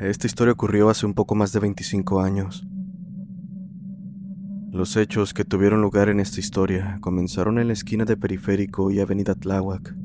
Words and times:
Esta 0.00 0.28
historia 0.28 0.52
ocurrió 0.52 0.90
hace 0.90 1.06
un 1.06 1.14
poco 1.14 1.34
más 1.34 1.52
de 1.52 1.58
25 1.58 2.20
años. 2.20 2.64
Los 4.70 4.96
hechos 4.96 5.34
que 5.34 5.44
tuvieron 5.44 5.80
lugar 5.80 6.08
en 6.08 6.20
esta 6.20 6.38
historia 6.38 6.98
comenzaron 7.00 7.58
en 7.58 7.66
la 7.66 7.72
esquina 7.72 8.04
de 8.04 8.16
Periférico 8.16 8.92
y 8.92 9.00
Avenida 9.00 9.34
Tláhuac. 9.34 9.96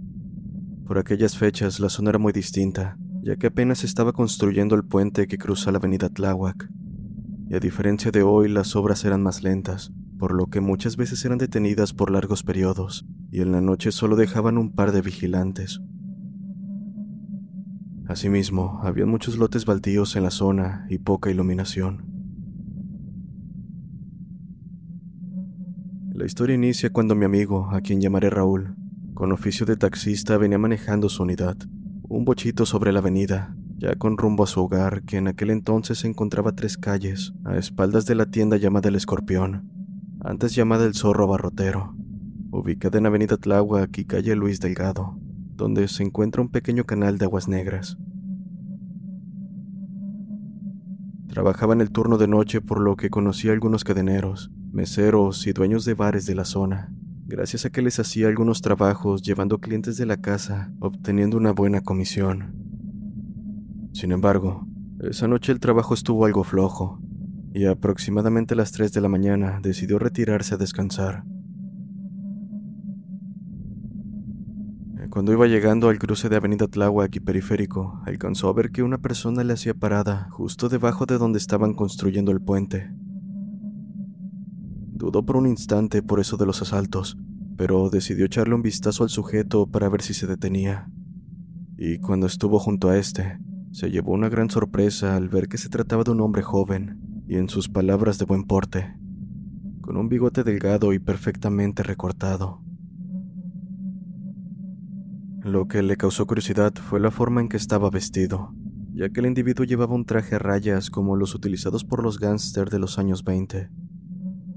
Por 0.87 0.97
aquellas 0.97 1.37
fechas 1.37 1.79
la 1.79 1.89
zona 1.89 2.09
era 2.09 2.17
muy 2.17 2.33
distinta, 2.33 2.97
ya 3.21 3.35
que 3.35 3.47
apenas 3.47 3.83
estaba 3.83 4.13
construyendo 4.13 4.73
el 4.73 4.83
puente 4.83 5.27
que 5.27 5.37
cruza 5.37 5.71
la 5.71 5.77
Avenida 5.77 6.09
Tláhuac. 6.09 6.67
Y 7.47 7.53
a 7.53 7.59
diferencia 7.59 8.09
de 8.09 8.23
hoy, 8.23 8.49
las 8.49 8.75
obras 8.75 9.05
eran 9.05 9.21
más 9.21 9.43
lentas, 9.43 9.91
por 10.17 10.33
lo 10.33 10.47
que 10.47 10.59
muchas 10.59 10.97
veces 10.97 11.23
eran 11.23 11.37
detenidas 11.37 11.93
por 11.93 12.09
largos 12.09 12.41
periodos, 12.41 13.05
y 13.29 13.41
en 13.41 13.51
la 13.51 13.61
noche 13.61 13.91
solo 13.91 14.15
dejaban 14.15 14.57
un 14.57 14.73
par 14.73 14.91
de 14.91 15.03
vigilantes. 15.03 15.81
Asimismo, 18.07 18.79
había 18.83 19.05
muchos 19.05 19.37
lotes 19.37 19.65
baldíos 19.65 20.15
en 20.15 20.23
la 20.23 20.31
zona 20.31 20.85
y 20.89 20.97
poca 20.97 21.31
iluminación. 21.31 22.05
La 26.11 26.25
historia 26.25 26.55
inicia 26.55 26.91
cuando 26.91 27.15
mi 27.15 27.25
amigo, 27.25 27.69
a 27.71 27.81
quien 27.81 28.01
llamaré 28.01 28.29
Raúl, 28.29 28.75
con 29.13 29.31
oficio 29.31 29.65
de 29.65 29.77
taxista 29.77 30.37
venía 30.37 30.57
manejando 30.57 31.07
su 31.07 31.23
unidad, 31.23 31.57
un 32.03 32.25
bochito 32.25 32.65
sobre 32.65 32.91
la 32.91 32.99
avenida, 32.99 33.55
ya 33.77 33.95
con 33.95 34.17
rumbo 34.17 34.43
a 34.43 34.47
su 34.47 34.61
hogar, 34.61 35.03
que 35.03 35.17
en 35.17 35.27
aquel 35.27 35.49
entonces 35.49 35.99
se 35.99 36.07
encontraba 36.07 36.51
tres 36.51 36.77
calles, 36.77 37.33
a 37.45 37.57
espaldas 37.57 38.05
de 38.05 38.15
la 38.15 38.25
tienda 38.25 38.57
llamada 38.57 38.89
El 38.89 38.95
Escorpión, 38.95 39.69
antes 40.19 40.53
llamada 40.53 40.85
El 40.85 40.93
Zorro 40.93 41.25
Barrotero, 41.27 41.95
ubicada 42.51 42.99
en 42.99 43.05
Avenida 43.05 43.37
Tláhuac 43.37 43.97
y 43.97 44.05
calle 44.05 44.35
Luis 44.35 44.59
Delgado, 44.59 45.17
donde 45.63 45.87
se 45.87 46.03
encuentra 46.03 46.41
un 46.41 46.49
pequeño 46.49 46.83
canal 46.83 47.17
de 47.17 47.23
aguas 47.23 47.47
negras. 47.47 47.97
Trabajaba 51.29 51.73
en 51.73 51.79
el 51.79 51.89
turno 51.89 52.17
de 52.17 52.27
noche 52.27 52.59
por 52.59 52.81
lo 52.81 52.97
que 52.97 53.09
conocía 53.09 53.51
a 53.51 53.53
algunos 53.53 53.85
cadeneros, 53.85 54.51
meseros 54.73 55.47
y 55.47 55.53
dueños 55.53 55.85
de 55.85 55.93
bares 55.93 56.25
de 56.25 56.35
la 56.35 56.43
zona, 56.43 56.93
gracias 57.25 57.65
a 57.65 57.69
que 57.69 57.81
les 57.81 57.97
hacía 57.97 58.27
algunos 58.27 58.61
trabajos 58.61 59.21
llevando 59.21 59.59
clientes 59.59 59.95
de 59.95 60.05
la 60.05 60.17
casa, 60.17 60.73
obteniendo 60.81 61.37
una 61.37 61.53
buena 61.53 61.79
comisión. 61.79 62.57
Sin 63.93 64.11
embargo, 64.11 64.67
esa 64.99 65.29
noche 65.29 65.53
el 65.53 65.61
trabajo 65.61 65.93
estuvo 65.93 66.25
algo 66.25 66.43
flojo, 66.43 66.99
y 67.53 67.67
aproximadamente 67.67 68.53
a 68.53 68.57
las 68.57 68.73
3 68.73 68.91
de 68.91 68.99
la 68.99 69.07
mañana 69.07 69.61
decidió 69.63 69.97
retirarse 69.97 70.55
a 70.55 70.57
descansar. 70.57 71.23
Cuando 75.13 75.31
iba 75.31 75.45
llegando 75.45 75.89
al 75.89 75.99
cruce 75.99 76.27
de 76.27 76.37
Avenida 76.37 76.67
Tláhuac 76.67 77.15
y 77.15 77.19
Periférico, 77.19 78.01
alcanzó 78.03 78.49
a 78.49 78.53
ver 78.53 78.71
que 78.71 78.81
una 78.81 78.97
persona 78.97 79.43
le 79.43 79.53
hacía 79.53 79.75
parada 79.75 80.27
justo 80.31 80.69
debajo 80.69 81.05
de 81.05 81.19
donde 81.19 81.37
estaban 81.37 81.75
construyendo 81.75 82.31
el 82.31 82.41
puente. 82.41 82.91
Dudó 84.91 85.23
por 85.23 85.37
un 85.37 85.45
instante 85.45 86.01
por 86.01 86.19
eso 86.19 86.35
de 86.35 86.47
los 86.47 86.63
asaltos, 86.63 87.15
pero 87.57 87.91
decidió 87.91 88.25
echarle 88.25 88.55
un 88.55 88.63
vistazo 88.63 89.03
al 89.03 89.11
sujeto 89.11 89.67
para 89.67 89.87
ver 89.87 90.01
si 90.01 90.15
se 90.15 90.25
detenía. 90.25 90.89
Y 91.77 91.99
cuando 91.99 92.25
estuvo 92.25 92.57
junto 92.57 92.89
a 92.89 92.97
este, 92.97 93.37
se 93.71 93.91
llevó 93.91 94.13
una 94.13 94.29
gran 94.29 94.49
sorpresa 94.49 95.15
al 95.15 95.29
ver 95.29 95.47
que 95.47 95.59
se 95.59 95.69
trataba 95.69 96.03
de 96.03 96.09
un 96.09 96.21
hombre 96.21 96.41
joven 96.41 97.23
y 97.27 97.35
en 97.35 97.49
sus 97.49 97.69
palabras 97.69 98.17
de 98.17 98.25
buen 98.25 98.45
porte, 98.45 98.95
con 99.79 99.95
un 99.95 100.09
bigote 100.09 100.43
delgado 100.43 100.91
y 100.91 100.97
perfectamente 100.97 101.83
recortado. 101.83 102.62
Lo 105.43 105.67
que 105.67 105.83
le 105.83 105.97
causó 105.97 106.25
curiosidad 106.25 106.73
fue 106.73 107.01
la 107.01 107.11
forma 107.11 107.41
en 107.41 107.49
que 107.49 107.57
estaba 107.57 107.89
vestido, 107.89 108.53
ya 108.93 109.09
que 109.09 109.19
el 109.19 109.25
individuo 109.25 109.65
llevaba 109.65 109.93
un 109.93 110.05
traje 110.05 110.35
a 110.35 110.39
rayas 110.39 110.89
como 110.89 111.17
los 111.17 111.35
utilizados 111.35 111.83
por 111.83 112.01
los 112.01 112.17
gángsters 112.17 112.71
de 112.71 112.79
los 112.79 112.97
años 112.97 113.25
20, 113.25 113.69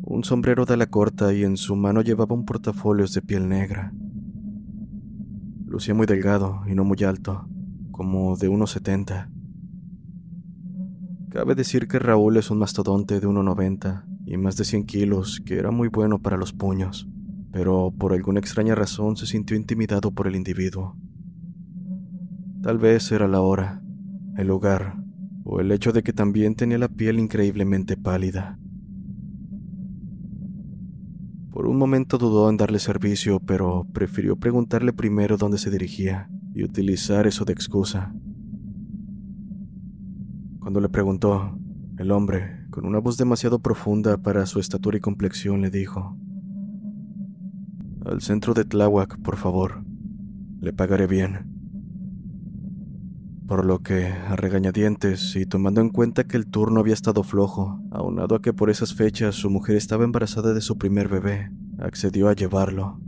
un 0.03 0.23
sombrero 0.23 0.65
de 0.65 0.75
ala 0.75 0.87
corta 0.87 1.35
y 1.35 1.43
en 1.43 1.57
su 1.57 1.75
mano 1.75 2.03
llevaba 2.03 2.37
un 2.37 2.45
portafolios 2.45 3.13
de 3.15 3.23
piel 3.23 3.49
negra. 3.49 3.93
Lucía 5.67 5.93
muy 5.93 6.07
delgado 6.07 6.63
y 6.69 6.77
no 6.77 6.85
muy 6.85 7.03
alto, 7.03 7.49
como 7.91 8.37
de 8.37 8.49
1,70. 8.49 9.29
Cabe 11.31 11.57
decir 11.57 11.89
que 11.89 11.99
Raúl 11.99 12.37
es 12.37 12.53
un 12.53 12.61
mastodonte 12.61 13.19
de 13.19 13.27
1,90 13.27 14.05
y 14.25 14.37
más 14.37 14.57
de 14.57 14.65
100 14.65 14.87
kilos, 14.87 15.43
que 15.45 15.59
era 15.59 15.73
muy 15.73 15.89
bueno 15.89 16.21
para 16.21 16.37
los 16.37 16.53
puños 16.53 17.09
pero 17.53 17.93
por 17.97 18.13
alguna 18.13 18.41
extraña 18.41 18.75
razón 18.75 19.17
se 19.17 19.27
sintió 19.27 19.57
intimidado 19.57 20.11
por 20.11 20.27
el 20.27 20.37
individuo. 20.37 20.97
Tal 22.63 22.79
vez 22.79 23.11
era 23.13 23.29
la 23.29 23.41
hora, 23.41 23.83
el 24.37 24.49
lugar, 24.49 24.97
o 25.45 25.61
el 25.61 25.71
hecho 25.71 25.93
de 25.93 26.03
que 26.03 26.13
también 26.13 26.55
tenía 26.55 26.79
la 26.79 26.89
piel 26.89 27.19
increíblemente 27.19 27.97
pálida. 27.97 28.59
Por 31.53 31.67
un 31.67 31.79
momento 31.79 32.19
dudó 32.19 32.51
en 32.51 32.57
darle 32.57 32.79
servicio, 32.79 33.41
pero 33.41 33.87
prefirió 33.93 34.37
preguntarle 34.37 34.93
primero 34.93 35.37
dónde 35.37 35.59
se 35.59 35.71
dirigía 35.71 36.29
y 36.55 36.65
utilizar 36.65 37.27
eso 37.27 37.45
de 37.45 37.53
excusa. 37.53 38.15
Cuando 40.59 40.81
le 40.81 40.89
preguntó, 40.89 41.57
el 41.97 42.11
hombre, 42.11 42.67
con 42.71 42.85
una 42.85 42.99
voz 42.99 43.17
demasiado 43.17 43.61
profunda 43.61 44.19
para 44.19 44.45
su 44.45 44.59
estatura 44.59 44.99
y 44.99 45.01
complexión, 45.01 45.63
le 45.63 45.71
dijo, 45.71 46.19
al 48.07 48.23
centro 48.23 48.55
de 48.55 48.65
Tláhuac, 48.65 49.19
por 49.19 49.37
favor. 49.37 49.83
Le 50.61 50.73
pagaré 50.73 51.07
bien. 51.07 51.53
Por 53.49 53.65
lo 53.65 53.81
que, 53.81 54.07
a 54.07 54.37
regañadientes 54.37 55.35
y 55.37 55.47
tomando 55.47 55.81
en 55.81 55.91
cuenta 55.91 56.25
que 56.25 56.37
el 56.37 56.47
turno 56.47 56.81
había 56.81 56.95
estado 56.95 57.23
flojo, 57.23 57.81
aunado 57.91 58.37
a 58.37 58.43
que 58.43 58.53
por 58.53 58.71
esas 58.71 58.95
fechas 58.95 59.35
su 59.35 59.51
mujer 59.51 59.77
estaba 59.77 60.05
embarazada 60.05 60.53
de 60.53 60.61
su 60.61 60.79
primer 60.79 61.09
bebé, 61.09 61.51
accedió 61.79 62.29
a 62.29 62.35
llevarlo. 62.35 63.01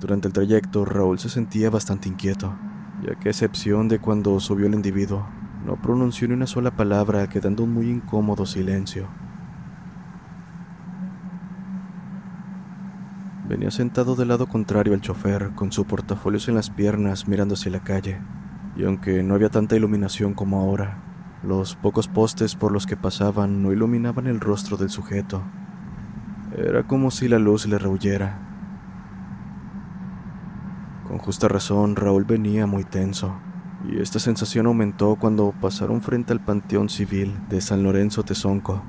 Durante 0.00 0.28
el 0.28 0.34
trayecto, 0.34 0.84
Raúl 0.84 1.18
se 1.18 1.28
sentía 1.28 1.70
bastante 1.70 2.08
inquieto, 2.08 2.56
ya 3.06 3.18
que 3.18 3.28
a 3.28 3.32
excepción 3.32 3.88
de 3.88 4.00
cuando 4.00 4.38
subió 4.40 4.66
el 4.66 4.74
individuo, 4.74 5.28
no 5.64 5.80
pronunció 5.80 6.26
ni 6.26 6.34
una 6.34 6.48
sola 6.48 6.76
palabra, 6.76 7.28
quedando 7.28 7.62
un 7.62 7.72
muy 7.72 7.88
incómodo 7.88 8.46
silencio. 8.46 9.08
Venía 13.48 13.72
sentado 13.72 14.14
del 14.14 14.28
lado 14.28 14.46
contrario 14.46 14.94
al 14.94 15.00
chofer, 15.00 15.50
con 15.56 15.72
su 15.72 15.84
portafolios 15.84 16.48
en 16.48 16.54
las 16.54 16.70
piernas 16.70 17.26
mirando 17.26 17.54
hacia 17.54 17.72
la 17.72 17.80
calle, 17.80 18.20
y 18.76 18.84
aunque 18.84 19.24
no 19.24 19.34
había 19.34 19.48
tanta 19.48 19.74
iluminación 19.74 20.32
como 20.32 20.60
ahora, 20.60 21.02
los 21.42 21.74
pocos 21.74 22.06
postes 22.06 22.54
por 22.54 22.70
los 22.70 22.86
que 22.86 22.96
pasaban 22.96 23.60
no 23.60 23.72
iluminaban 23.72 24.28
el 24.28 24.38
rostro 24.38 24.76
del 24.76 24.90
sujeto. 24.90 25.42
Era 26.56 26.84
como 26.84 27.10
si 27.10 27.26
la 27.26 27.40
luz 27.40 27.66
le 27.66 27.78
rehuyera. 27.78 28.38
Con 31.08 31.18
justa 31.18 31.48
razón, 31.48 31.96
Raúl 31.96 32.24
venía 32.24 32.68
muy 32.68 32.84
tenso, 32.84 33.34
y 33.90 34.00
esta 34.00 34.20
sensación 34.20 34.66
aumentó 34.66 35.16
cuando 35.16 35.52
pasaron 35.60 36.00
frente 36.00 36.32
al 36.32 36.40
Panteón 36.40 36.88
Civil 36.88 37.34
de 37.48 37.60
San 37.60 37.82
Lorenzo 37.82 38.22
Tezonco. 38.22 38.84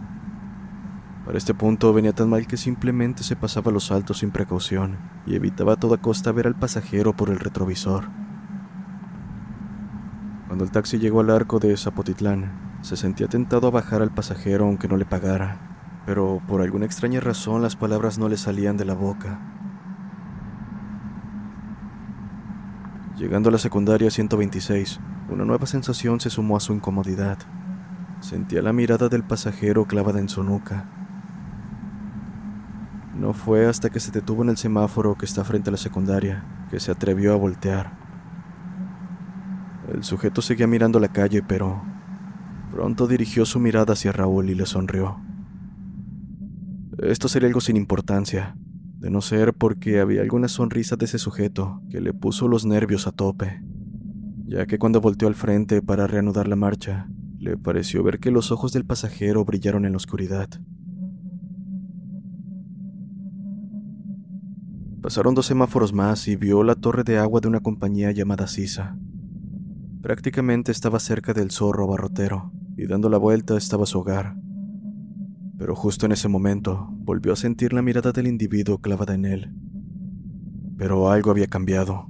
Para 1.25 1.37
este 1.37 1.53
punto 1.53 1.93
venía 1.93 2.11
tan 2.13 2.29
mal 2.29 2.47
que 2.47 2.57
simplemente 2.57 3.23
se 3.23 3.37
pasaba 3.37 3.71
los 3.71 3.85
saltos 3.85 4.19
sin 4.19 4.31
precaución 4.31 4.97
y 5.25 5.35
evitaba 5.35 5.73
a 5.73 5.77
toda 5.77 5.97
costa 5.97 6.33
ver 6.33 6.47
al 6.47 6.55
pasajero 6.55 7.15
por 7.15 7.29
el 7.29 7.39
retrovisor. 7.39 8.09
Cuando 10.47 10.65
el 10.65 10.71
taxi 10.71 10.99
llegó 10.99 11.21
al 11.21 11.29
arco 11.29 11.59
de 11.59 11.75
Zapotitlán, 11.77 12.79
se 12.81 12.97
sentía 12.97 13.27
tentado 13.27 13.67
a 13.67 13.71
bajar 13.71 14.01
al 14.01 14.13
pasajero 14.13 14.65
aunque 14.65 14.89
no 14.89 14.97
le 14.97 15.05
pagara, 15.05 16.01
pero 16.05 16.41
por 16.45 16.61
alguna 16.61 16.85
extraña 16.85 17.21
razón 17.21 17.61
las 17.61 17.77
palabras 17.77 18.19
no 18.19 18.27
le 18.27 18.35
salían 18.35 18.75
de 18.75 18.85
la 18.85 18.93
boca. 18.93 19.39
Llegando 23.17 23.47
a 23.47 23.51
la 23.53 23.57
secundaria 23.59 24.11
126, 24.11 24.99
una 25.29 25.45
nueva 25.45 25.65
sensación 25.67 26.19
se 26.19 26.29
sumó 26.29 26.57
a 26.57 26.59
su 26.59 26.73
incomodidad. 26.73 27.37
Sentía 28.19 28.61
la 28.61 28.73
mirada 28.73 29.07
del 29.07 29.23
pasajero 29.23 29.85
clavada 29.85 30.19
en 30.19 30.27
su 30.27 30.43
nuca. 30.43 31.02
No 33.13 33.33
fue 33.33 33.67
hasta 33.67 33.89
que 33.89 33.99
se 33.99 34.11
detuvo 34.11 34.43
en 34.43 34.49
el 34.49 34.57
semáforo 34.57 35.15
que 35.15 35.25
está 35.25 35.43
frente 35.43 35.69
a 35.69 35.71
la 35.71 35.77
secundaria 35.77 36.65
que 36.69 36.79
se 36.79 36.91
atrevió 36.91 37.33
a 37.33 37.37
voltear. 37.37 37.97
El 39.93 40.03
sujeto 40.03 40.41
seguía 40.41 40.65
mirando 40.65 40.99
la 40.99 41.09
calle, 41.09 41.43
pero 41.43 41.83
pronto 42.71 43.05
dirigió 43.05 43.45
su 43.45 43.59
mirada 43.59 43.93
hacia 43.93 44.11
Raúl 44.11 44.49
y 44.49 44.55
le 44.55 44.65
sonrió. 44.65 45.19
Esto 46.97 47.27
sería 47.27 47.47
algo 47.47 47.61
sin 47.61 47.77
importancia, 47.77 48.55
de 48.97 49.11
no 49.11 49.21
ser 49.21 49.53
porque 49.53 49.99
había 49.99 50.21
alguna 50.21 50.47
sonrisa 50.47 50.95
de 50.95 51.05
ese 51.05 51.19
sujeto 51.19 51.81
que 51.91 52.01
le 52.01 52.13
puso 52.13 52.47
los 52.47 52.65
nervios 52.65 53.05
a 53.05 53.11
tope, 53.11 53.61
ya 54.45 54.65
que 54.65 54.79
cuando 54.79 55.01
volteó 55.01 55.27
al 55.27 55.35
frente 55.35 55.81
para 55.81 56.07
reanudar 56.07 56.47
la 56.47 56.55
marcha, 56.55 57.07
le 57.37 57.57
pareció 57.57 58.01
ver 58.01 58.19
que 58.19 58.31
los 58.31 58.51
ojos 58.51 58.73
del 58.73 58.85
pasajero 58.85 59.43
brillaron 59.45 59.85
en 59.85 59.91
la 59.91 59.97
oscuridad. 59.97 60.49
Pasaron 65.03 65.35
dos 65.35 65.47
semáforos 65.47 65.91
más 65.91 66.29
y 66.29 66.37
vio 66.37 66.63
la 66.63 66.75
torre 66.75 67.03
de 67.03 67.17
agua 67.17 67.41
de 67.41 67.49
una 67.49 67.59
compañía 67.59 68.13
llamada 68.13 68.47
Sisa. 68.47 68.97
Prácticamente 70.01 70.71
estaba 70.71 70.97
cerca 70.97 71.33
del 71.33 71.51
zorro 71.51 71.85
barrotero, 71.87 72.53
y 72.77 72.87
dando 72.87 73.09
la 73.09 73.17
vuelta 73.17 73.57
estaba 73.57 73.85
su 73.85 73.99
hogar. 73.99 74.37
Pero 75.57 75.75
justo 75.75 76.05
en 76.05 76.13
ese 76.13 76.29
momento 76.29 76.87
volvió 76.89 77.33
a 77.33 77.35
sentir 77.35 77.73
la 77.73 77.81
mirada 77.81 78.13
del 78.13 78.27
individuo 78.27 78.77
clavada 78.77 79.13
en 79.13 79.25
él. 79.25 79.53
Pero 80.77 81.11
algo 81.11 81.31
había 81.31 81.47
cambiado. 81.47 82.07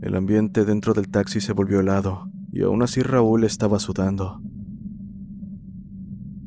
El 0.00 0.16
ambiente 0.16 0.64
dentro 0.64 0.94
del 0.94 1.10
taxi 1.10 1.42
se 1.42 1.52
volvió 1.52 1.80
helado, 1.80 2.30
y 2.50 2.62
aún 2.62 2.82
así 2.82 3.02
Raúl 3.02 3.44
estaba 3.44 3.78
sudando. 3.78 4.40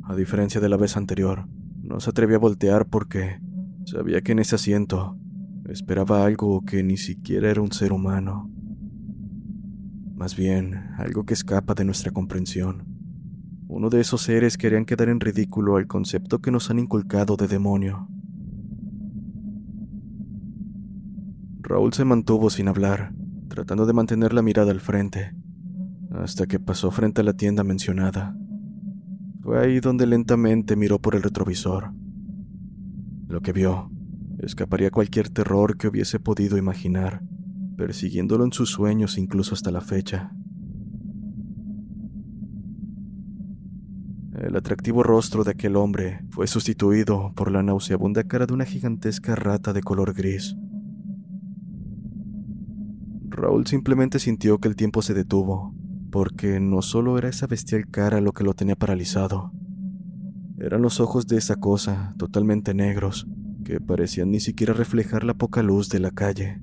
A 0.04 0.16
diferencia 0.16 0.60
de 0.60 0.70
la 0.70 0.78
vez 0.78 0.98
anterior, 0.98 1.48
no 1.84 2.00
se 2.00 2.10
atrevía 2.10 2.38
a 2.38 2.40
voltear 2.40 2.88
porque 2.88 3.40
Sabía 3.86 4.22
que 4.22 4.32
en 4.32 4.40
ese 4.40 4.56
asiento 4.56 5.16
esperaba 5.70 6.26
algo 6.26 6.66
que 6.66 6.82
ni 6.82 6.98
siquiera 6.98 7.52
era 7.52 7.62
un 7.62 7.72
ser 7.72 7.94
humano. 7.94 8.50
Más 10.16 10.36
bien, 10.36 10.74
algo 10.98 11.24
que 11.24 11.36
escapa 11.36 11.76
de 11.76 11.86
nuestra 11.86 12.12
comprensión. 12.12 12.84
Uno 13.68 13.92
de 13.92 14.02
esos 14.02 14.24
seres 14.24 14.58
que 14.58 14.68
harían 14.68 14.86
quedar 14.86 15.10
en 15.10 15.20
ridículo 15.20 15.78
al 15.78 15.86
concepto 15.86 16.40
que 16.40 16.50
nos 16.50 16.72
han 16.72 16.80
inculcado 16.80 17.36
de 17.38 17.48
demonio. 17.48 18.08
Raúl 21.62 21.94
se 21.94 22.06
mantuvo 22.06 22.50
sin 22.50 22.68
hablar, 22.68 23.14
tratando 23.50 23.86
de 23.86 23.94
mantener 23.94 24.34
la 24.34 24.42
mirada 24.42 24.72
al 24.72 24.82
frente, 24.82 25.36
hasta 26.12 26.48
que 26.48 26.60
pasó 26.60 26.90
frente 26.90 27.22
a 27.22 27.24
la 27.24 27.34
tienda 27.34 27.64
mencionada. 27.64 28.36
Fue 29.42 29.60
ahí 29.60 29.80
donde 29.80 30.08
lentamente 30.08 30.76
miró 30.76 30.98
por 30.98 31.16
el 31.16 31.22
retrovisor. 31.22 31.92
Lo 33.28 33.42
que 33.42 33.54
vio 33.54 33.90
escaparía 34.40 34.92
cualquier 34.92 35.30
terror 35.30 35.78
que 35.78 35.88
hubiese 35.88 36.20
podido 36.20 36.58
imaginar, 36.58 37.22
persiguiéndolo 37.78 38.46
en 38.46 38.54
sus 38.54 38.70
sueños 38.70 39.18
incluso 39.18 39.56
hasta 39.56 39.72
la 39.72 39.82
fecha. 39.82 40.32
El 44.38 44.56
atractivo 44.58 45.02
rostro 45.02 45.44
de 45.44 45.52
aquel 45.52 45.78
hombre 45.78 46.20
fue 46.30 46.46
sustituido 46.46 47.32
por 47.36 47.52
la 47.52 47.64
nauseabunda 47.64 48.26
cara 48.26 48.46
de 48.46 48.54
una 48.54 48.66
gigantesca 48.66 49.34
rata 49.34 49.72
de 49.72 49.82
color 49.82 50.14
gris. 50.14 50.56
Raúl 53.30 53.66
simplemente 53.66 54.20
sintió 54.20 54.60
que 54.60 54.68
el 54.68 54.76
tiempo 54.76 55.02
se 55.02 55.14
detuvo, 55.14 55.74
porque 56.12 56.60
no 56.60 56.82
solo 56.82 57.18
era 57.18 57.30
esa 57.30 57.48
bestial 57.48 57.90
cara 57.90 58.22
lo 58.22 58.34
que 58.34 58.44
lo 58.44 58.54
tenía 58.54 58.76
paralizado, 58.76 59.52
eran 60.58 60.82
los 60.82 61.00
ojos 61.00 61.28
de 61.28 61.38
esa 61.38 61.58
cosa, 61.58 62.14
totalmente 62.18 62.74
negros, 62.74 63.28
que 63.66 63.82
parecían 63.82 64.32
ni 64.32 64.40
siquiera 64.40 64.74
reflejar 64.74 65.24
la 65.24 65.34
poca 65.34 65.62
luz 65.62 65.90
de 65.90 66.00
la 66.00 66.12
calle. 66.12 66.62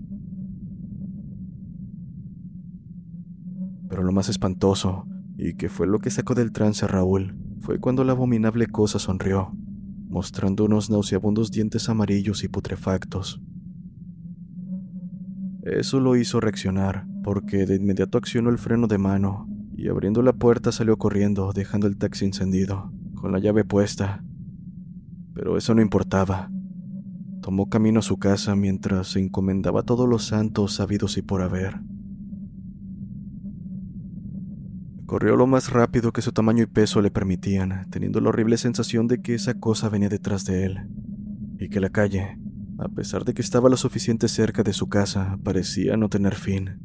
Pero 3.89 4.03
lo 4.03 4.13
más 4.13 4.31
espantoso, 4.31 5.07
y 5.37 5.55
que 5.55 5.69
fue 5.69 5.87
lo 5.87 5.99
que 5.99 6.11
sacó 6.11 6.35
del 6.35 6.53
trance 6.53 6.85
a 6.85 6.89
Raúl, 6.89 7.37
fue 7.61 7.79
cuando 7.79 8.03
la 8.05 8.13
abominable 8.13 8.67
cosa 8.67 8.99
sonrió, 8.99 9.53
mostrando 10.09 10.65
unos 10.65 10.89
nauseabundos 10.89 11.51
dientes 11.51 11.89
amarillos 11.89 12.45
y 12.45 12.49
putrefactos. 12.49 13.43
Eso 15.65 16.01
lo 16.01 16.17
hizo 16.17 16.41
reaccionar, 16.41 17.07
porque 17.23 17.67
de 17.67 17.77
inmediato 17.77 18.17
accionó 18.17 18.49
el 18.49 18.59
freno 18.59 18.87
de 18.87 18.99
mano 18.99 19.49
y 19.77 19.89
abriendo 19.89 20.23
la 20.23 20.33
puerta 20.33 20.73
salió 20.73 20.97
corriendo, 20.97 21.53
dejando 21.53 21.87
el 21.87 21.99
taxi 21.99 22.25
encendido 22.25 22.91
con 23.23 23.31
la 23.31 23.39
llave 23.39 23.65
puesta. 23.65 24.25
Pero 25.33 25.57
eso 25.57 25.77
no 25.77 25.81
importaba. 25.81 26.51
Tomó 27.41 27.69
camino 27.69 28.01
a 28.01 28.03
su 28.03 28.19
casa 28.19 28.57
mientras 28.57 29.13
se 29.13 29.21
encomendaba 29.21 29.81
a 29.81 29.83
todos 29.85 30.09
los 30.09 30.27
santos 30.27 30.75
sabidos 30.75 31.17
y 31.17 31.23
por 31.23 31.41
haber. 31.41 31.81
Corrió 35.07 35.37
lo 35.37 35.47
más 35.47 35.71
rápido 35.71 36.13
que 36.13 36.21
su 36.21 36.33
tamaño 36.33 36.65
y 36.65 36.67
peso 36.67 37.01
le 37.01 37.13
permitían, 37.13 37.89
teniendo 37.91 38.21
la 38.21 38.31
horrible 38.31 38.57
sensación 38.57 39.07
de 39.07 39.23
que 39.23 39.35
esa 39.35 39.55
cosa 39.55 39.89
venía 39.89 40.09
detrás 40.09 40.45
de 40.45 40.65
él, 40.65 40.79
y 41.61 41.69
que 41.69 41.79
la 41.79 41.91
calle, 41.91 42.39
a 42.79 42.89
pesar 42.89 43.25
de 43.25 43.35
que 43.35 43.43
estaba 43.43 43.69
lo 43.69 43.77
suficiente 43.77 44.27
cerca 44.27 44.65
de 44.65 44.73
su 44.73 44.89
casa, 44.89 45.39
parecía 45.45 45.97
no 45.97 46.09
tener 46.09 46.35
fin. 46.35 46.81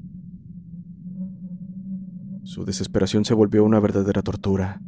Su 2.43 2.63
desesperación 2.63 3.25
se 3.25 3.33
volvió 3.33 3.63
una 3.63 3.79
verdadera 3.79 4.21
tortura. 4.21 4.81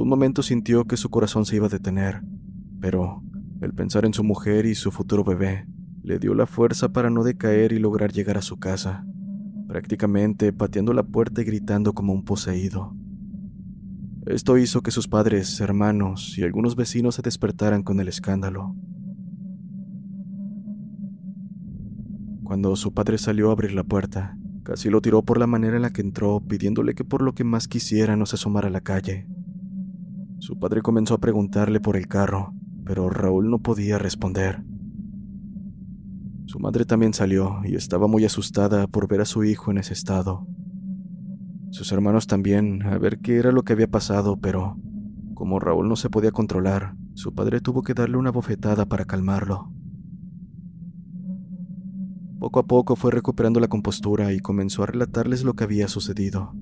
Un 0.00 0.08
momento 0.08 0.42
sintió 0.42 0.86
que 0.86 0.96
su 0.96 1.10
corazón 1.10 1.44
se 1.44 1.56
iba 1.56 1.66
a 1.66 1.68
detener, 1.68 2.22
pero 2.80 3.22
el 3.60 3.74
pensar 3.74 4.06
en 4.06 4.14
su 4.14 4.24
mujer 4.24 4.64
y 4.64 4.74
su 4.74 4.90
futuro 4.90 5.24
bebé 5.24 5.66
le 6.02 6.18
dio 6.18 6.32
la 6.34 6.46
fuerza 6.46 6.90
para 6.90 7.10
no 7.10 7.22
decaer 7.22 7.72
y 7.72 7.78
lograr 7.78 8.10
llegar 8.10 8.38
a 8.38 8.42
su 8.42 8.58
casa, 8.58 9.04
prácticamente 9.68 10.54
pateando 10.54 10.94
la 10.94 11.02
puerta 11.02 11.42
y 11.42 11.44
gritando 11.44 11.92
como 11.92 12.14
un 12.14 12.24
poseído. 12.24 12.96
Esto 14.24 14.56
hizo 14.56 14.80
que 14.80 14.90
sus 14.90 15.06
padres, 15.06 15.60
hermanos 15.60 16.38
y 16.38 16.44
algunos 16.44 16.76
vecinos 16.76 17.16
se 17.16 17.22
despertaran 17.22 17.82
con 17.82 18.00
el 18.00 18.08
escándalo. 18.08 18.74
Cuando 22.42 22.74
su 22.74 22.94
padre 22.94 23.18
salió 23.18 23.50
a 23.50 23.52
abrir 23.52 23.72
la 23.72 23.84
puerta, 23.84 24.34
casi 24.62 24.88
lo 24.88 25.02
tiró 25.02 25.22
por 25.26 25.38
la 25.38 25.46
manera 25.46 25.76
en 25.76 25.82
la 25.82 25.90
que 25.90 26.00
entró, 26.00 26.40
pidiéndole 26.40 26.94
que 26.94 27.04
por 27.04 27.20
lo 27.20 27.34
que 27.34 27.44
más 27.44 27.68
quisiera 27.68 28.16
no 28.16 28.24
se 28.24 28.36
asomara 28.36 28.68
a 28.68 28.70
la 28.70 28.80
calle. 28.80 29.26
Su 30.40 30.58
padre 30.58 30.80
comenzó 30.80 31.12
a 31.12 31.18
preguntarle 31.18 31.80
por 31.80 31.98
el 31.98 32.08
carro, 32.08 32.54
pero 32.86 33.10
Raúl 33.10 33.50
no 33.50 33.58
podía 33.58 33.98
responder. 33.98 34.64
Su 36.46 36.58
madre 36.58 36.86
también 36.86 37.12
salió 37.12 37.60
y 37.62 37.74
estaba 37.74 38.06
muy 38.06 38.24
asustada 38.24 38.86
por 38.86 39.06
ver 39.06 39.20
a 39.20 39.26
su 39.26 39.44
hijo 39.44 39.70
en 39.70 39.76
ese 39.76 39.92
estado. 39.92 40.46
Sus 41.70 41.92
hermanos 41.92 42.26
también, 42.26 42.82
a 42.84 42.96
ver 42.96 43.18
qué 43.18 43.36
era 43.36 43.52
lo 43.52 43.64
que 43.64 43.74
había 43.74 43.90
pasado, 43.90 44.38
pero 44.38 44.78
como 45.34 45.60
Raúl 45.60 45.90
no 45.90 45.96
se 45.96 46.08
podía 46.08 46.32
controlar, 46.32 46.96
su 47.12 47.34
padre 47.34 47.60
tuvo 47.60 47.82
que 47.82 47.92
darle 47.92 48.16
una 48.16 48.30
bofetada 48.30 48.86
para 48.86 49.04
calmarlo. 49.04 49.70
Poco 52.38 52.60
a 52.60 52.66
poco 52.66 52.96
fue 52.96 53.10
recuperando 53.10 53.60
la 53.60 53.68
compostura 53.68 54.32
y 54.32 54.40
comenzó 54.40 54.84
a 54.84 54.86
relatarles 54.86 55.44
lo 55.44 55.52
que 55.52 55.64
había 55.64 55.86
sucedido. 55.86 56.54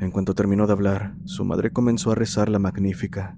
En 0.00 0.10
cuanto 0.10 0.34
terminó 0.34 0.66
de 0.66 0.72
hablar, 0.72 1.14
su 1.24 1.44
madre 1.44 1.70
comenzó 1.70 2.10
a 2.10 2.14
rezar 2.14 2.48
la 2.48 2.58
magnífica, 2.58 3.36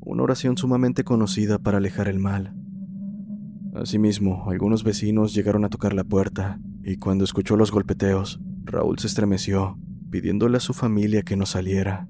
una 0.00 0.22
oración 0.22 0.56
sumamente 0.56 1.04
conocida 1.04 1.58
para 1.58 1.78
alejar 1.78 2.08
el 2.08 2.18
mal. 2.18 2.54
Asimismo, 3.74 4.48
algunos 4.48 4.84
vecinos 4.84 5.34
llegaron 5.34 5.64
a 5.64 5.68
tocar 5.68 5.92
la 5.92 6.04
puerta, 6.04 6.60
y 6.82 6.96
cuando 6.96 7.24
escuchó 7.24 7.56
los 7.56 7.70
golpeteos, 7.70 8.40
Raúl 8.64 8.98
se 8.98 9.06
estremeció, 9.06 9.78
pidiéndole 10.10 10.56
a 10.56 10.60
su 10.60 10.72
familia 10.72 11.22
que 11.22 11.36
no 11.36 11.46
saliera. 11.46 12.08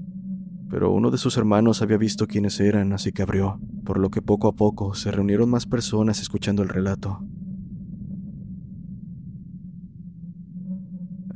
Pero 0.71 0.93
uno 0.93 1.11
de 1.11 1.19
sus 1.19 1.37
hermanos 1.37 1.83
había 1.83 1.97
visto 1.97 2.27
quiénes 2.27 2.61
eran, 2.61 2.93
así 2.93 3.13
que 3.13 3.23
abrió, 3.23 3.61
por 3.85 3.99
lo 3.99 4.11
que 4.11 4.23
poco 4.23 4.49
a 4.49 4.55
poco 4.55 4.95
se 4.95 5.11
reunieron 5.11 5.51
más 5.51 5.67
personas 5.67 6.21
escuchando 6.21 6.63
el 6.63 6.69
relato. 6.69 7.21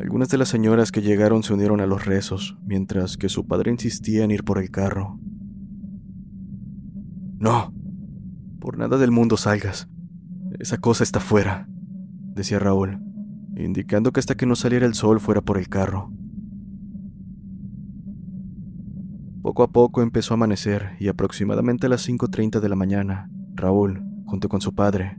Algunas 0.02 0.30
de 0.30 0.36
las 0.36 0.48
señoras 0.48 0.90
que 0.90 1.00
llegaron 1.00 1.44
se 1.44 1.54
unieron 1.54 1.80
a 1.80 1.86
los 1.86 2.04
rezos, 2.04 2.58
mientras 2.66 3.16
que 3.16 3.28
su 3.28 3.46
padre 3.46 3.70
insistía 3.70 4.24
en 4.24 4.32
ir 4.32 4.42
por 4.42 4.58
el 4.58 4.68
carro. 4.68 5.20
No, 7.38 7.72
por 8.58 8.78
nada 8.78 8.98
del 8.98 9.12
mundo 9.12 9.36
salgas. 9.36 9.88
Esa 10.58 10.78
cosa 10.78 11.04
está 11.04 11.20
fuera, 11.20 11.68
decía 12.34 12.58
Raúl, 12.58 12.98
indicando 13.56 14.10
que 14.12 14.18
hasta 14.18 14.34
que 14.34 14.44
no 14.44 14.56
saliera 14.56 14.86
el 14.86 14.94
sol 14.94 15.20
fuera 15.20 15.40
por 15.40 15.56
el 15.56 15.68
carro. 15.68 16.10
Poco 19.40 19.62
a 19.62 19.70
poco 19.70 20.02
empezó 20.02 20.34
a 20.34 20.36
amanecer 20.36 20.96
y 20.98 21.06
aproximadamente 21.06 21.86
a 21.86 21.90
las 21.90 22.08
5.30 22.08 22.58
de 22.58 22.68
la 22.68 22.74
mañana, 22.74 23.30
Raúl, 23.54 24.02
junto 24.26 24.48
con 24.48 24.60
su 24.60 24.74
padre, 24.74 25.16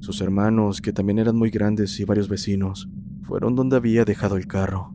Sus 0.00 0.22
hermanos, 0.22 0.80
que 0.80 0.94
también 0.94 1.18
eran 1.18 1.36
muy 1.36 1.50
grandes, 1.50 1.98
y 1.98 2.04
varios 2.04 2.28
vecinos, 2.28 2.90
fueron 3.24 3.54
donde 3.56 3.76
había 3.76 4.04
dejado 4.04 4.36
el 4.36 4.46
carro. 4.46 4.94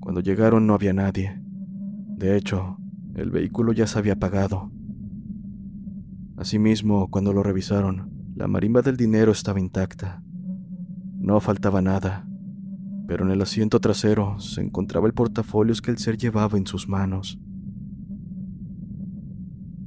Cuando 0.00 0.20
llegaron 0.20 0.66
no 0.66 0.74
había 0.74 0.92
nadie. 0.92 1.40
De 2.08 2.36
hecho, 2.36 2.76
el 3.14 3.30
vehículo 3.30 3.72
ya 3.72 3.86
se 3.86 3.98
había 3.98 4.12
apagado. 4.14 4.70
Asimismo, 6.36 7.08
cuando 7.08 7.32
lo 7.32 7.42
revisaron, 7.42 8.10
la 8.34 8.48
marimba 8.48 8.82
del 8.82 8.96
dinero 8.96 9.32
estaba 9.32 9.60
intacta. 9.60 10.22
No 11.18 11.40
faltaba 11.40 11.80
nada, 11.80 12.28
pero 13.06 13.24
en 13.24 13.30
el 13.30 13.40
asiento 13.40 13.80
trasero 13.80 14.38
se 14.40 14.60
encontraba 14.60 15.06
el 15.06 15.14
portafolios 15.14 15.80
que 15.80 15.90
el 15.90 15.98
ser 15.98 16.18
llevaba 16.18 16.58
en 16.58 16.66
sus 16.66 16.88
manos. 16.88 17.40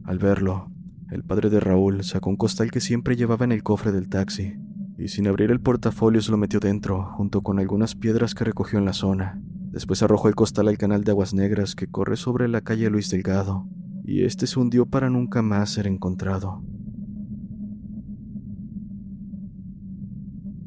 Al 0.03 0.17
verlo, 0.17 0.71
el 1.11 1.23
padre 1.23 1.49
de 1.49 1.59
Raúl 1.59 2.03
sacó 2.03 2.29
un 2.29 2.37
costal 2.37 2.71
que 2.71 2.81
siempre 2.81 3.15
llevaba 3.15 3.45
en 3.45 3.51
el 3.51 3.63
cofre 3.63 3.91
del 3.91 4.09
taxi 4.09 4.64
y 4.97 5.09
sin 5.09 5.27
abrir 5.27 5.51
el 5.51 5.59
portafolio 5.59 6.21
se 6.21 6.31
lo 6.31 6.37
metió 6.37 6.59
dentro, 6.59 7.11
junto 7.15 7.41
con 7.41 7.59
algunas 7.59 7.95
piedras 7.95 8.33
que 8.33 8.45
recogió 8.45 8.79
en 8.79 8.85
la 8.85 8.93
zona. 8.93 9.41
Después 9.71 10.01
arrojó 10.01 10.29
el 10.29 10.35
costal 10.35 10.69
al 10.69 10.77
canal 10.77 11.03
de 11.03 11.11
aguas 11.11 11.33
negras 11.33 11.75
que 11.75 11.87
corre 11.87 12.15
sobre 12.15 12.47
la 12.47 12.61
calle 12.61 12.89
Luis 12.89 13.09
Delgado, 13.09 13.67
y 14.05 14.23
este 14.23 14.47
se 14.47 14.59
hundió 14.59 14.85
para 14.85 15.09
nunca 15.09 15.41
más 15.41 15.71
ser 15.71 15.87
encontrado. 15.87 16.63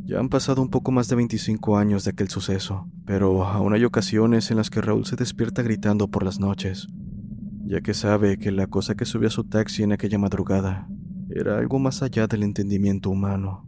Ya 0.05 0.19
han 0.19 0.29
pasado 0.29 0.63
un 0.63 0.71
poco 0.71 0.91
más 0.91 1.09
de 1.09 1.17
25 1.17 1.77
años 1.77 2.05
de 2.05 2.13
aquel 2.13 2.29
suceso, 2.29 2.91
pero 3.05 3.45
aún 3.45 3.75
hay 3.75 3.85
ocasiones 3.85 4.51
en 4.51 4.57
las 4.57 4.71
que 4.71 4.81
Raúl 4.81 5.05
se 5.05 5.17
despierta 5.17 5.63
gritando 5.63 6.09
por 6.09 6.23
las 6.23 6.41
noches, 6.41 6.89
ya 7.67 7.83
que 7.83 7.93
sabe 7.93 8.39
que 8.39 8.51
la 8.51 8.67
cosa 8.67 8.95
que 8.95 9.05
subió 9.05 9.29
a 9.29 9.31
su 9.31 9.45
taxi 9.45 9.83
en 9.83 9.93
aquella 9.93 10.19
madrugada 10.19 10.89
era 11.29 11.59
algo 11.59 11.79
más 11.79 12.03
allá 12.03 12.27
del 12.27 12.43
entendimiento 12.43 13.11
humano. 13.11 13.68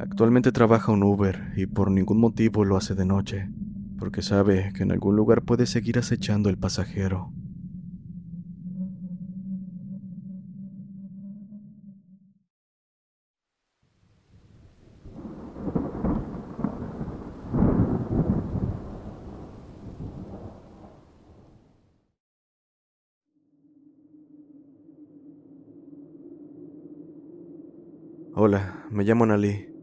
Actualmente 0.00 0.52
trabaja 0.52 0.92
un 0.92 1.02
Uber 1.02 1.52
y 1.56 1.66
por 1.66 1.90
ningún 1.90 2.20
motivo 2.20 2.64
lo 2.64 2.76
hace 2.76 2.94
de 2.94 3.04
noche, 3.04 3.48
porque 3.98 4.22
sabe 4.22 4.72
que 4.72 4.84
en 4.84 4.92
algún 4.92 5.16
lugar 5.16 5.42
puede 5.42 5.66
seguir 5.66 5.98
acechando 5.98 6.48
el 6.50 6.56
pasajero. 6.56 7.32
Hola, 28.32 28.86
me 28.90 29.02
llamo 29.02 29.26
Nali. 29.26 29.77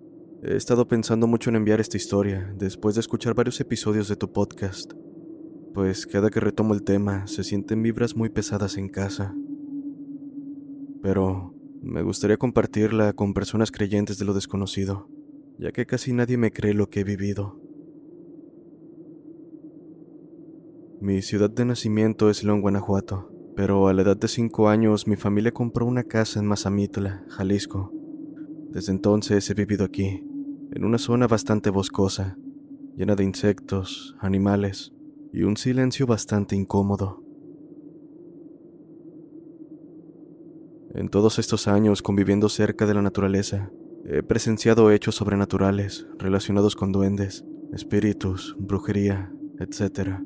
He 0.48 0.56
estado 0.56 0.88
pensando 0.88 1.25
mucho 1.25 1.50
en 1.50 1.56
enviar 1.56 1.80
esta 1.80 1.98
historia 1.98 2.54
después 2.56 2.94
de 2.94 3.02
escuchar 3.02 3.34
varios 3.34 3.60
episodios 3.60 4.08
de 4.08 4.16
tu 4.16 4.32
podcast, 4.32 4.94
pues 5.74 6.06
cada 6.06 6.30
que 6.30 6.40
retomo 6.40 6.75
el 6.75 6.84
tema 6.84 7.25
se 7.25 7.44
sienten 7.44 7.82
vibras 7.82 8.16
muy 8.16 8.30
pesadas 8.30 8.78
en 8.78 8.90
casa. 8.90 9.34
Pero 11.02 11.56
me 11.82 12.04
gustaría 12.04 12.38
compartirla 12.38 13.14
con 13.14 13.34
personas 13.34 13.72
creyentes 13.72 14.20
de 14.20 14.25
lo 14.25 14.36
desconocido, 14.36 15.10
ya 15.58 15.72
que 15.72 15.88
casi 15.88 16.14
nadie 16.14 16.38
me 16.38 16.52
cree 16.52 16.75
lo 16.75 16.92
que 16.92 17.00
he 17.00 17.04
vivido. 17.04 17.60
Mi 21.02 21.24
ciudad 21.24 21.50
de 21.50 21.66
nacimiento 21.66 22.30
es 22.30 22.44
León, 22.44 22.62
Guanajuato, 22.62 23.32
pero 23.56 23.88
a 23.88 23.94
la 23.96 24.04
edad 24.04 24.18
de 24.18 24.28
5 24.28 24.70
años 24.70 25.08
mi 25.08 25.16
familia 25.16 25.52
compró 25.52 25.88
una 25.88 26.04
casa 26.04 26.40
en 26.40 26.46
Mazamitla, 26.46 27.25
Jalisco. 27.30 27.92
Desde 28.70 28.92
entonces 28.92 29.50
he 29.50 29.54
vivido 29.56 29.86
aquí, 29.86 30.22
en 30.72 30.84
una 30.84 30.98
zona 30.98 31.28
bastante 31.28 31.70
boscosa, 31.70 32.38
llena 32.96 33.16
de 33.16 33.24
insectos, 33.24 34.16
animales 34.20 34.94
y 35.34 35.44
un 35.44 35.58
silencio 35.58 36.06
bastante 36.08 36.56
incómodo. 36.56 37.22
En 40.94 41.10
todos 41.10 41.40
estos 41.40 41.68
años 41.68 42.02
conviviendo 42.02 42.48
cerca 42.48 42.86
de 42.86 42.94
la 42.94 43.02
naturaleza, 43.02 43.72
he 44.06 44.24
presenciado 44.24 44.92
hechos 44.92 45.16
sobrenaturales 45.16 46.08
relacionados 46.18 46.76
con 46.76 46.92
duendes, 46.92 47.44
espíritus, 47.74 48.56
brujería, 48.58 49.34
etc. 49.60 50.20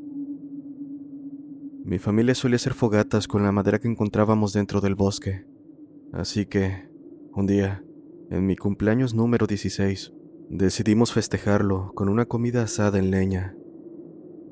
Mi 1.84 1.98
familia 1.98 2.36
solía 2.36 2.58
hacer 2.58 2.74
fogatas 2.74 3.27
con 3.27 3.41
la 3.41 3.51
madera 3.51 3.79
que 3.79 3.88
encontrábamos 3.88 4.53
dentro 4.53 4.79
del 4.79 4.96
bosque, 4.96 5.48
así 6.13 6.46
que, 6.46 6.88
un 7.34 7.48
día, 7.48 7.84
en 8.29 8.46
mi 8.46 8.55
cumpleaños 8.55 9.15
número 9.15 9.48
16, 9.48 10.13
Decidimos 10.49 11.13
festejarlo 11.13 11.91
con 11.93 12.09
una 12.09 12.25
comida 12.25 12.63
asada 12.63 12.97
en 12.97 13.11
leña. 13.11 13.55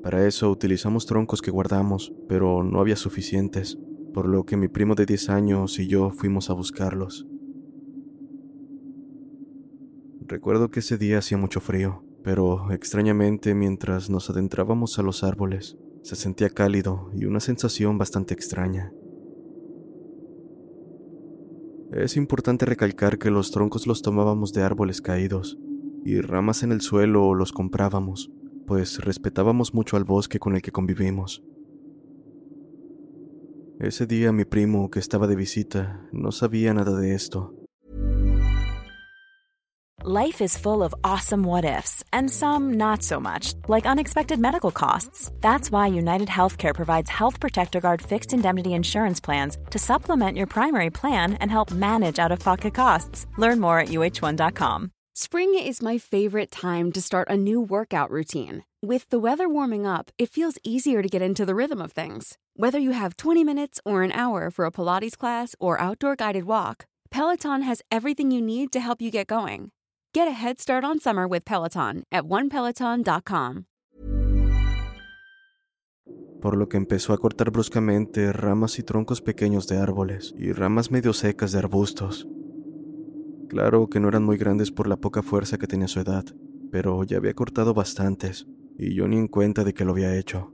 Para 0.00 0.28
eso 0.28 0.48
utilizamos 0.48 1.06
troncos 1.06 1.42
que 1.42 1.50
guardamos, 1.50 2.14
pero 2.28 2.62
no 2.62 2.78
había 2.78 2.94
suficientes, 2.94 3.76
por 4.14 4.28
lo 4.28 4.44
que 4.44 4.56
mi 4.56 4.68
primo 4.68 4.94
de 4.94 5.06
10 5.06 5.28
años 5.28 5.76
y 5.80 5.88
yo 5.88 6.10
fuimos 6.10 6.50
a 6.50 6.52
buscarlos. 6.52 7.26
Recuerdo 10.20 10.70
que 10.70 10.78
ese 10.78 10.98
día 10.98 11.18
hacía 11.18 11.36
mucho 11.36 11.60
frío, 11.60 12.04
pero 12.22 12.70
extrañamente 12.70 13.56
mientras 13.56 14.08
nos 14.08 14.30
adentrábamos 14.30 15.00
a 15.00 15.02
los 15.02 15.24
árboles, 15.24 15.76
se 16.02 16.14
sentía 16.14 16.48
cálido 16.48 17.10
y 17.12 17.24
una 17.24 17.40
sensación 17.40 17.98
bastante 17.98 18.34
extraña. 18.34 18.92
Es 21.90 22.16
importante 22.16 22.66
recalcar 22.66 23.18
que 23.18 23.32
los 23.32 23.50
troncos 23.50 23.88
los 23.88 24.00
tomábamos 24.00 24.52
de 24.52 24.62
árboles 24.62 25.02
caídos, 25.02 25.58
y 26.04 26.20
ramas 26.20 26.62
en 26.62 26.72
el 26.72 26.80
suelo 26.80 27.34
los 27.34 27.52
comprábamos, 27.52 28.30
pues 28.66 28.98
respetábamos 28.98 29.74
mucho 29.74 29.96
al 29.96 30.04
bosque 30.04 30.38
con 30.38 30.54
el 30.54 30.62
que 30.62 30.72
convivimos. 30.72 31.42
Ese 33.80 34.06
día 34.06 34.32
mi 34.32 34.44
primo, 34.44 34.90
que 34.90 34.98
estaba 34.98 35.26
de 35.26 35.36
visita, 35.36 36.08
no 36.12 36.32
sabía 36.32 36.74
nada 36.74 36.98
de 36.98 37.14
esto. 37.14 37.54
Life 40.04 40.40
is 40.40 40.56
full 40.56 40.82
of 40.84 40.94
awesome 41.02 41.42
what 41.42 41.64
ifs, 41.64 42.04
and 42.12 42.30
some 42.30 42.74
not 42.74 43.02
so 43.02 43.18
much, 43.20 43.54
like 43.66 43.84
unexpected 43.84 44.38
medical 44.38 44.70
costs. 44.70 45.30
That's 45.40 45.72
why 45.72 45.88
United 45.88 46.28
Healthcare 46.28 46.74
provides 46.74 47.10
Health 47.10 47.40
Protector 47.40 47.80
Guard 47.80 48.00
fixed 48.00 48.32
indemnity 48.32 48.74
insurance 48.74 49.20
plans 49.20 49.58
to 49.70 49.78
supplement 49.78 50.36
your 50.36 50.46
primary 50.46 50.90
plan 50.90 51.34
and 51.40 51.50
help 51.50 51.72
manage 51.72 52.18
out 52.20 52.32
of 52.32 52.38
pocket 52.38 52.74
costs. 52.74 53.26
Learn 53.38 53.58
more 53.60 53.80
at 53.80 53.88
uh1.com. 53.88 54.92
Spring 55.20 55.52
is 55.58 55.82
my 55.82 55.98
favorite 55.98 56.48
time 56.48 56.92
to 56.92 57.02
start 57.02 57.26
a 57.28 57.36
new 57.36 57.60
workout 57.60 58.08
routine. 58.08 58.62
With 58.80 59.10
the 59.10 59.18
weather 59.18 59.48
warming 59.48 59.84
up, 59.84 60.12
it 60.16 60.30
feels 60.30 60.58
easier 60.62 61.02
to 61.02 61.08
get 61.08 61.20
into 61.20 61.44
the 61.44 61.56
rhythm 61.56 61.82
of 61.82 61.90
things. 61.90 62.38
Whether 62.54 62.78
you 62.78 62.92
have 62.92 63.16
20 63.16 63.42
minutes 63.42 63.80
or 63.84 64.04
an 64.04 64.12
hour 64.12 64.48
for 64.48 64.64
a 64.64 64.70
Pilates 64.70 65.18
class 65.18 65.56
or 65.58 65.80
outdoor 65.80 66.14
guided 66.14 66.44
walk, 66.44 66.86
Peloton 67.10 67.62
has 67.62 67.82
everything 67.90 68.30
you 68.30 68.40
need 68.40 68.70
to 68.70 68.78
help 68.78 69.02
you 69.02 69.10
get 69.10 69.26
going. 69.26 69.72
Get 70.14 70.28
a 70.28 70.38
head 70.40 70.60
start 70.60 70.84
on 70.84 71.00
summer 71.00 71.26
with 71.26 71.44
Peloton 71.44 72.04
at 72.12 72.22
onepeloton.com. 72.22 73.64
Por 76.40 76.56
lo 76.56 76.68
que 76.68 76.76
empezó 76.76 77.12
a 77.12 77.18
cortar 77.18 77.50
bruscamente 77.50 78.32
ramas 78.32 78.78
y 78.78 78.84
troncos 78.84 79.20
pequeños 79.20 79.66
de 79.66 79.78
árboles 79.78 80.32
y 80.38 80.52
ramas 80.52 80.92
medio 80.92 81.12
secas 81.12 81.50
de 81.50 81.58
arbustos. 81.58 82.28
Claro 83.48 83.88
que 83.88 83.98
no 83.98 84.08
eran 84.08 84.24
muy 84.24 84.36
grandes 84.36 84.70
por 84.70 84.88
la 84.88 84.98
poca 84.98 85.22
fuerza 85.22 85.56
que 85.56 85.66
tenía 85.66 85.88
su 85.88 86.00
edad, 86.00 86.24
pero 86.70 87.02
ya 87.04 87.16
había 87.16 87.32
cortado 87.32 87.72
bastantes, 87.72 88.46
y 88.76 88.94
yo 88.94 89.08
ni 89.08 89.16
en 89.16 89.26
cuenta 89.26 89.64
de 89.64 89.72
que 89.72 89.86
lo 89.86 89.92
había 89.92 90.16
hecho. 90.18 90.52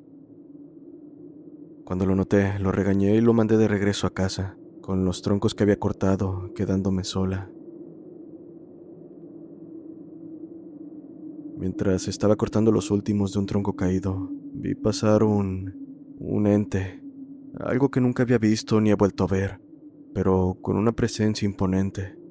Cuando 1.85 2.07
lo 2.07 2.15
noté, 2.15 2.59
lo 2.61 2.71
regañé 2.71 3.17
y 3.17 3.21
lo 3.21 3.35
mandé 3.35 3.57
de 3.57 3.67
regreso 3.67 4.07
a 4.07 4.15
casa, 4.15 4.57
con 4.81 5.05
los 5.05 5.23
troncos 5.23 5.55
que 5.55 5.65
había 5.65 5.79
cortado, 5.79 6.53
quedándome 6.55 7.03
sola. 7.03 7.51
Mientras 11.59 12.07
estaba 12.07 12.37
cortando 12.37 12.71
los 12.71 12.93
últimos 12.93 13.33
de 13.33 13.41
un 13.41 13.47
tronco 13.47 13.75
caído, 13.75 14.31
vi 14.53 14.77
pasar 14.77 15.25
un... 15.25 16.15
un 16.21 16.47
ente, 16.47 17.03
algo 17.59 17.91
que 17.91 18.01
nunca 18.01 18.23
había 18.23 18.39
visto 18.39 18.81
ni 18.81 18.91
he 18.91 18.95
vuelto 18.95 19.25
a 19.25 19.27
ver, 19.27 19.61
pero 20.15 20.59
con 20.63 20.77
una 20.77 20.93
presencia 20.93 21.45
imponente. 21.45 22.24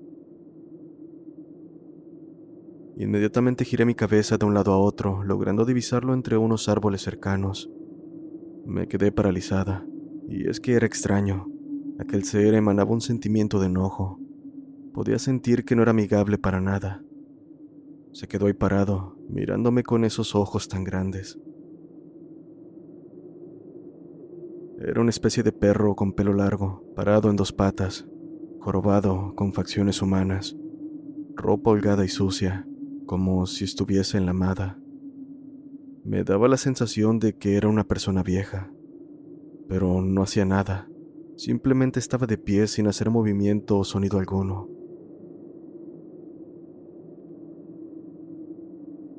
Inmediatamente 2.98 3.66
giré 3.66 3.86
mi 3.86 3.96
cabeza 3.96 4.38
de 4.38 4.46
un 4.46 4.54
lado 4.54 4.72
a 4.72 4.78
otro, 4.78 5.24
logrando 5.24 5.66
divisarlo 5.66 6.14
entre 6.14 6.38
unos 6.38 6.70
árboles 6.70 7.02
cercanos. 7.02 7.72
Me 8.66 8.88
quedé 8.88 9.12
paralizada, 9.12 9.86
y 10.30 10.48
es 10.48 10.60
que 10.60 10.74
era 10.74 10.86
extraño. 10.86 11.48
Aquel 12.00 12.24
ser 12.24 12.54
emanaba 12.54 12.92
un 12.92 13.02
sentimiento 13.02 13.60
de 13.60 13.66
enojo. 13.66 14.20
Podía 14.94 15.18
sentir 15.18 15.66
que 15.66 15.76
no 15.76 15.82
era 15.82 15.92
amigable 15.92 16.38
para 16.38 16.62
nada. 16.62 17.04
Se 18.12 18.28
quedó 18.28 18.46
ahí 18.46 18.54
parado, 18.54 19.18
mirándome 19.28 19.82
con 19.82 20.06
esos 20.06 20.36
ojos 20.36 20.68
tan 20.68 20.84
grandes. 20.84 21.40
Era 24.80 25.02
una 25.02 25.10
especie 25.10 25.42
de 25.42 25.52
perro 25.52 25.96
con 25.96 26.14
pelo 26.14 26.34
largo, 26.34 26.84
parado 26.96 27.32
en 27.32 27.38
dos 27.38 27.52
patas, 27.54 28.08
jorobado, 28.60 29.34
con 29.36 29.52
facciones 29.52 30.02
humanas, 30.02 30.56
ropa 31.36 31.72
holgada 31.72 32.06
y 32.06 32.10
sucia, 32.10 32.68
como 33.06 33.46
si 33.46 33.66
estuviese 33.66 34.18
enlamada. 34.18 34.80
Me 36.04 36.24
daba 36.24 36.48
la 36.48 36.58
sensación 36.58 37.20
de 37.20 37.34
que 37.38 37.56
era 37.56 37.68
una 37.68 37.84
persona 37.84 38.24
vieja, 38.24 38.72
pero 39.68 40.02
no 40.02 40.24
hacía 40.24 40.46
nada, 40.46 40.90
simplemente 41.38 42.00
estaba 42.00 42.28
de 42.28 42.38
pie 42.38 42.68
sin 42.68 42.88
hacer 42.88 43.10
movimiento 43.10 43.78
o 43.78 43.84
sonido 43.84 44.20
alguno. 44.20 44.70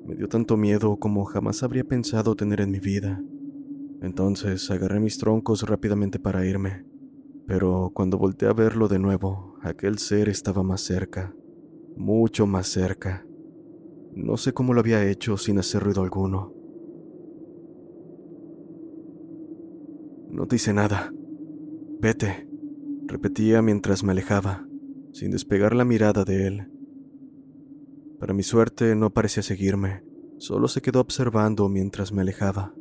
Me 0.07 0.14
dio 0.14 0.29
tanto 0.29 0.57
miedo 0.57 0.97
como 0.99 1.25
jamás 1.25 1.62
habría 1.62 1.85
pensado 1.85 2.37
tener 2.37 2.61
en 2.61 2.71
mi 2.71 2.79
vida. 2.79 3.23
Entonces 4.03 4.71
agarré 4.71 5.00
mis 5.00 5.17
troncos 5.17 5.67
rápidamente 5.67 6.19
para 6.19 6.45
irme, 6.45 6.85
pero 7.47 7.91
cuando 7.95 8.19
volteé 8.19 8.49
a 8.49 8.53
verlo 8.53 8.87
de 8.88 8.99
nuevo, 8.99 9.57
aquel 9.62 9.99
ser 9.99 10.29
estaba 10.29 10.62
más 10.62 10.83
cerca, 10.83 11.35
mucho 11.97 12.47
más 12.47 12.69
cerca. 12.69 13.26
No 14.16 14.37
sé 14.37 14.52
cómo 14.52 14.75
lo 14.75 14.80
había 14.80 15.09
hecho 15.09 15.37
sin 15.37 15.59
hacer 15.59 15.83
ruido 15.83 16.02
alguno. 16.02 16.52
No 20.30 20.47
te 20.47 20.56
hice 20.56 20.73
nada. 20.73 21.12
Vete, 22.00 22.49
repetía 23.06 23.61
mientras 23.62 24.04
me 24.04 24.12
alejaba, 24.12 24.66
sin 25.12 25.30
despegar 25.30 25.75
la 25.75 25.85
mirada 25.85 26.25
de 26.25 26.47
él. 26.47 26.71
Para 28.21 28.35
mi 28.35 28.42
suerte 28.42 28.94
no 28.94 29.11
parecía 29.11 29.42
seguirme, 29.42 30.04
solo 30.38 30.68
se 30.68 30.80
quedó 30.80 31.00
observando 31.00 31.68
mientras 31.68 32.12
me 32.12 32.23
alejaba. 32.23 32.75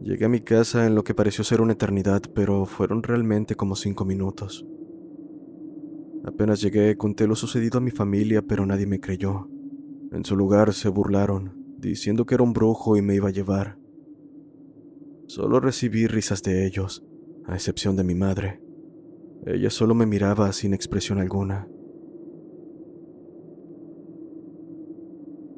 Llegué 0.00 0.24
a 0.24 0.28
mi 0.28 0.40
casa 0.40 0.86
en 0.86 0.96
lo 0.96 1.04
que 1.04 1.14
pareció 1.14 1.44
ser 1.44 1.60
una 1.60 1.74
eternidad, 1.74 2.22
pero 2.34 2.66
fueron 2.66 3.04
realmente 3.04 3.54
como 3.54 3.76
cinco 3.76 4.04
minutos. 4.04 4.66
Apenas 6.24 6.60
llegué, 6.60 6.96
conté 6.96 7.26
lo 7.26 7.34
sucedido 7.34 7.78
a 7.78 7.80
mi 7.80 7.90
familia, 7.90 8.42
pero 8.42 8.64
nadie 8.64 8.86
me 8.86 9.00
creyó. 9.00 9.48
En 10.12 10.24
su 10.24 10.36
lugar 10.36 10.72
se 10.72 10.88
burlaron, 10.88 11.76
diciendo 11.78 12.26
que 12.26 12.34
era 12.34 12.44
un 12.44 12.52
brujo 12.52 12.96
y 12.96 13.02
me 13.02 13.14
iba 13.14 13.28
a 13.28 13.32
llevar. 13.32 13.78
Solo 15.26 15.58
recibí 15.58 16.06
risas 16.06 16.42
de 16.42 16.66
ellos, 16.66 17.04
a 17.46 17.54
excepción 17.54 17.96
de 17.96 18.04
mi 18.04 18.14
madre. 18.14 18.60
Ella 19.46 19.70
solo 19.70 19.94
me 19.94 20.06
miraba 20.06 20.52
sin 20.52 20.74
expresión 20.74 21.18
alguna. 21.18 21.66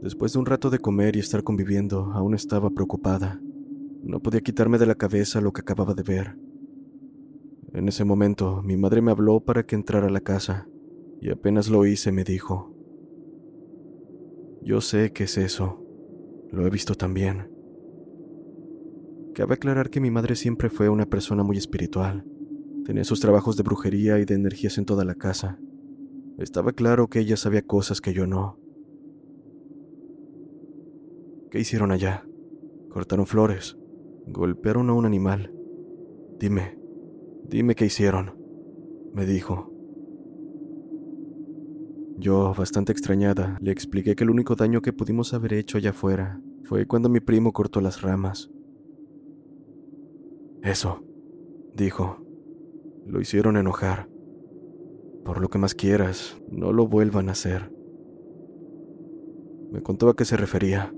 Después 0.01 0.33
de 0.33 0.39
un 0.39 0.47
rato 0.47 0.71
de 0.71 0.79
comer 0.79 1.17
y 1.17 1.19
estar 1.19 1.43
conviviendo, 1.43 2.13
aún 2.13 2.35
estaba 2.35 2.71
preocupada. 2.71 3.41
No 4.03 4.21
podía 4.21 4.41
quitarme 4.41 4.79
de 4.79 4.87
la 4.87 4.95
cabeza 4.95 5.41
lo 5.41 5.53
que 5.53 5.63
acababa 5.63 5.95
de 5.95 6.03
ver. 6.03 6.37
En 7.75 7.89
ese 7.89 8.05
momento, 8.05 8.63
mi 8.63 8.77
madre 8.77 9.03
me 9.03 9.11
habló 9.11 9.41
para 9.41 9.67
que 9.67 9.75
entrara 9.75 10.07
a 10.07 10.11
la 10.11 10.21
casa, 10.21 10.69
y 11.21 11.31
apenas 11.31 11.69
lo 11.69 11.85
hice 11.85 12.13
me 12.13 12.23
dijo, 12.23 12.73
Yo 14.63 14.81
sé 14.81 15.13
qué 15.13 15.25
es 15.25 15.37
eso, 15.37 15.85
lo 16.53 16.65
he 16.69 16.71
visto 16.71 16.95
también. 16.95 17.51
Cabe 19.35 19.55
aclarar 19.55 19.91
que 19.91 20.01
mi 20.01 20.13
madre 20.13 20.37
siempre 20.37 20.71
fue 20.71 20.89
una 20.89 21.07
persona 21.07 21.43
muy 21.43 21.57
espiritual. 21.57 22.25
Tenía 22.85 23.03
sus 23.03 23.19
trabajos 23.19 23.57
de 23.57 23.65
brujería 23.65 24.21
y 24.21 24.25
de 24.25 24.35
energías 24.35 24.79
en 24.79 24.85
toda 24.85 25.05
la 25.05 25.17
casa. 25.17 25.59
Estaba 26.39 26.73
claro 26.73 27.09
que 27.09 27.19
ella 27.19 27.37
sabía 27.37 27.63
cosas 27.63 28.01
que 28.01 28.13
yo 28.13 28.29
no. 28.29 28.61
¿Qué 31.51 31.59
hicieron 31.59 31.91
allá? 31.91 32.25
Cortaron 32.91 33.27
flores. 33.27 33.77
Golpearon 34.29 34.91
a 34.91 34.93
un 34.93 35.07
animal. 35.07 35.53
Dime, 36.39 36.84
dime 37.55 37.77
qué 37.77 37.87
hicieron, 37.87 38.35
me 39.13 39.25
dijo. 39.27 39.73
Yo, 42.19 42.53
bastante 42.53 42.91
extrañada, 42.91 43.59
le 43.61 43.71
expliqué 43.71 44.17
que 44.17 44.25
el 44.25 44.31
único 44.31 44.57
daño 44.57 44.83
que 44.83 44.93
pudimos 44.93 45.35
haber 45.35 45.53
hecho 45.53 45.79
allá 45.79 45.91
afuera 45.91 46.41
fue 46.65 46.87
cuando 46.87 47.09
mi 47.09 47.21
primo 47.21 47.53
cortó 47.53 47.81
las 47.81 48.03
ramas. 48.03 48.51
Eso, 50.63 51.05
dijo. 51.77 52.19
Lo 53.07 53.21
hicieron 53.21 53.57
enojar. 53.57 54.09
Por 55.25 55.41
lo 55.41 55.49
que 55.49 55.59
más 55.59 55.77
quieras, 55.77 56.37
no 56.51 56.73
lo 56.73 56.89
vuelvan 56.89 57.29
a 57.29 57.33
hacer. 57.33 57.73
Me 59.71 59.81
contó 59.81 60.09
a 60.09 60.17
qué 60.17 60.25
se 60.25 60.37
refería, 60.37 60.93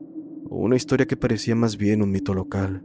una 0.48 0.76
historia 0.76 1.06
que 1.06 1.18
parecía 1.18 1.54
más 1.54 1.76
bien 1.76 2.00
un 2.00 2.10
mito 2.12 2.32
local. 2.32 2.82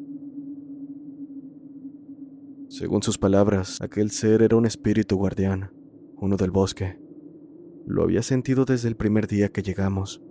Según 2.71 3.03
sus 3.03 3.17
palabras, 3.17 3.81
aquel 3.81 4.11
ser 4.11 4.41
era 4.41 4.55
un 4.55 4.65
espíritu 4.65 5.17
guardián, 5.17 5.73
uno 6.15 6.37
del 6.37 6.51
bosque. 6.51 6.97
Lo 7.85 8.03
había 8.03 8.23
sentido 8.23 8.63
desde 8.63 8.87
el 8.87 8.95
primer 8.95 9.27
día 9.27 9.49
que 9.49 9.61
llegamos. 9.61 10.21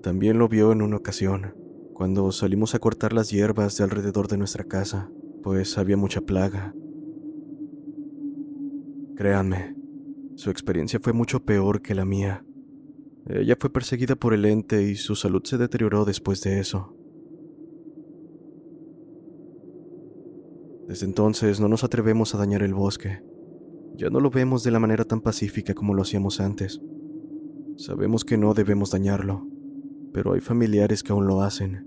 También 0.00 0.38
lo 0.38 0.48
vio 0.48 0.70
en 0.70 0.80
una 0.80 0.98
ocasión, 0.98 1.56
cuando 1.92 2.30
salimos 2.30 2.76
a 2.76 2.78
cortar 2.78 3.12
las 3.12 3.30
hierbas 3.30 3.76
de 3.76 3.82
alrededor 3.82 4.28
de 4.28 4.38
nuestra 4.38 4.62
casa, 4.62 5.10
pues 5.42 5.76
había 5.76 5.96
mucha 5.96 6.20
plaga. 6.20 6.72
Créanme, 9.16 9.74
su 10.36 10.50
experiencia 10.50 11.00
fue 11.02 11.12
mucho 11.12 11.44
peor 11.44 11.82
que 11.82 11.96
la 11.96 12.04
mía. 12.04 12.44
Ella 13.26 13.56
fue 13.58 13.72
perseguida 13.72 14.14
por 14.14 14.34
el 14.34 14.44
ente 14.44 14.84
y 14.84 14.94
su 14.94 15.16
salud 15.16 15.42
se 15.42 15.58
deterioró 15.58 16.04
después 16.04 16.42
de 16.42 16.60
eso. 16.60 16.94
Desde 20.90 21.06
entonces 21.06 21.60
no 21.60 21.68
nos 21.68 21.84
atrevemos 21.84 22.34
a 22.34 22.38
dañar 22.38 22.64
el 22.64 22.74
bosque. 22.74 23.22
Ya 23.94 24.10
no 24.10 24.18
lo 24.18 24.28
vemos 24.28 24.64
de 24.64 24.72
la 24.72 24.80
manera 24.80 25.04
tan 25.04 25.20
pacífica 25.20 25.72
como 25.72 25.94
lo 25.94 26.02
hacíamos 26.02 26.40
antes. 26.40 26.82
Sabemos 27.76 28.24
que 28.24 28.36
no 28.36 28.54
debemos 28.54 28.90
dañarlo, 28.90 29.46
pero 30.12 30.32
hay 30.32 30.40
familiares 30.40 31.04
que 31.04 31.12
aún 31.12 31.28
lo 31.28 31.42
hacen, 31.42 31.86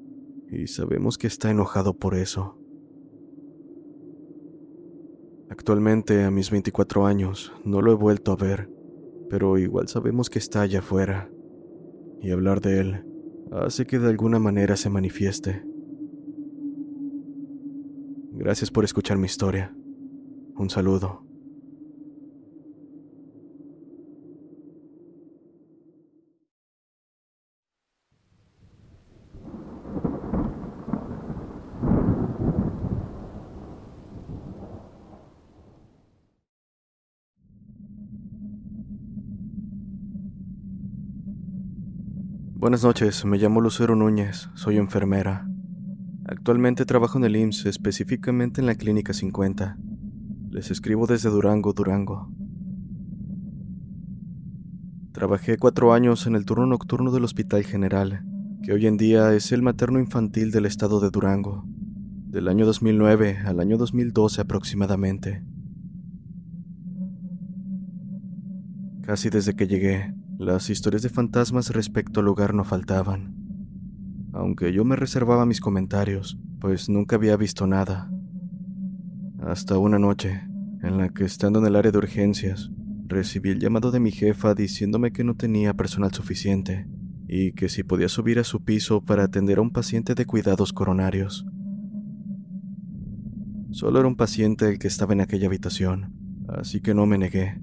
y 0.50 0.68
sabemos 0.68 1.18
que 1.18 1.28
está 1.28 1.52
enojado 1.52 1.98
por 1.98 2.16
eso. 2.16 2.58
Actualmente, 5.50 6.24
a 6.24 6.32
mis 6.32 6.50
24 6.50 7.06
años, 7.06 7.52
no 7.66 7.82
lo 7.82 7.92
he 7.92 7.96
vuelto 7.96 8.32
a 8.32 8.38
ver, 8.38 8.72
pero 9.30 9.58
igual 9.58 9.90
sabemos 9.90 10.30
que 10.30 10.40
está 10.40 10.62
allá 10.62 10.80
afuera, 10.80 11.30
y 12.22 12.32
hablar 12.32 12.62
de 12.62 12.80
él 12.80 13.06
hace 13.52 13.86
que 13.86 14.00
de 14.00 14.08
alguna 14.08 14.40
manera 14.40 14.78
se 14.78 14.90
manifieste. 14.90 15.73
Gracias 18.44 18.72
por 18.72 18.84
escuchar 18.84 19.18
mi 19.18 19.26
historia. 19.26 19.74
Un 20.58 20.70
saludo. 20.70 21.24
Buenas 42.56 42.84
noches, 42.84 43.24
me 43.24 43.38
llamo 43.38 43.62
Lucero 43.62 43.96
Núñez, 43.96 44.50
soy 44.54 44.76
enfermera. 44.80 45.48
Actualmente 46.34 46.86
trabajo 46.86 47.20
en 47.20 47.26
el 47.26 47.36
IMSS, 47.36 47.68
específicamente 47.68 48.60
en 48.60 48.66
la 48.66 48.74
Clínica 48.74 49.14
50. 49.14 49.78
Les 50.50 50.72
escribo 50.72 51.06
desde 51.06 51.30
Durango, 51.30 51.74
Durango. 51.74 52.28
Trabajé 55.12 55.58
cuatro 55.60 55.94
años 55.94 56.26
en 56.26 56.36
el 56.36 56.44
turno 56.44 56.66
nocturno 56.66 57.12
del 57.12 57.24
Hospital 57.24 57.64
General, 57.64 58.26
que 58.64 58.74
hoy 58.74 58.88
en 58.88 58.98
día 58.98 59.32
es 59.36 59.52
el 59.52 59.62
materno 59.62 60.00
infantil 60.00 60.50
del 60.50 60.66
estado 60.66 61.00
de 61.00 61.12
Durango, 61.12 61.66
del 62.26 62.48
año 62.48 62.66
2009 62.66 63.44
al 63.46 63.60
año 63.60 63.78
2012 63.78 64.42
aproximadamente. 64.42 65.44
Casi 69.04 69.30
desde 69.30 69.56
que 69.56 69.68
llegué, 69.68 70.16
las 70.40 70.72
historias 70.72 71.04
de 71.04 71.10
fantasmas 71.10 71.70
respecto 71.70 72.22
al 72.22 72.26
lugar 72.26 72.56
no 72.56 72.64
faltaban 72.64 73.43
aunque 74.34 74.74
yo 74.74 74.84
me 74.84 74.96
reservaba 74.96 75.46
mis 75.46 75.62
comentarios, 75.62 76.40
pues 76.60 76.90
nunca 76.90 77.16
había 77.16 77.38
visto 77.38 77.68
nada. 77.68 78.12
Hasta 79.40 79.78
una 79.78 80.00
noche, 80.00 80.42
en 80.82 80.98
la 80.98 81.10
que 81.10 81.24
estando 81.24 81.60
en 81.60 81.68
el 81.68 81.76
área 81.76 81.92
de 81.92 81.98
urgencias, 82.00 82.72
recibí 83.06 83.52
el 83.52 83.60
llamado 83.60 83.92
de 83.92 84.00
mi 84.00 84.12
jefa 84.12 84.56
diciéndome 84.56 85.12
que 85.12 85.24
no 85.24 85.36
tenía 85.36 85.74
personal 85.76 86.14
suficiente 86.14 86.88
y 87.28 87.52
que 87.52 87.70
si 87.70 87.84
podía 87.84 88.10
subir 88.10 88.40
a 88.40 88.44
su 88.44 88.64
piso 88.64 89.02
para 89.02 89.24
atender 89.24 89.60
a 89.60 89.62
un 89.62 89.72
paciente 89.72 90.16
de 90.16 90.26
cuidados 90.26 90.74
coronarios. 90.74 91.46
Solo 93.72 94.00
era 94.00 94.08
un 94.08 94.16
paciente 94.16 94.68
el 94.68 94.80
que 94.80 94.88
estaba 94.88 95.14
en 95.14 95.22
aquella 95.22 95.48
habitación, 95.48 96.14
así 96.48 96.82
que 96.82 96.94
no 96.94 97.06
me 97.06 97.18
negué. 97.18 97.62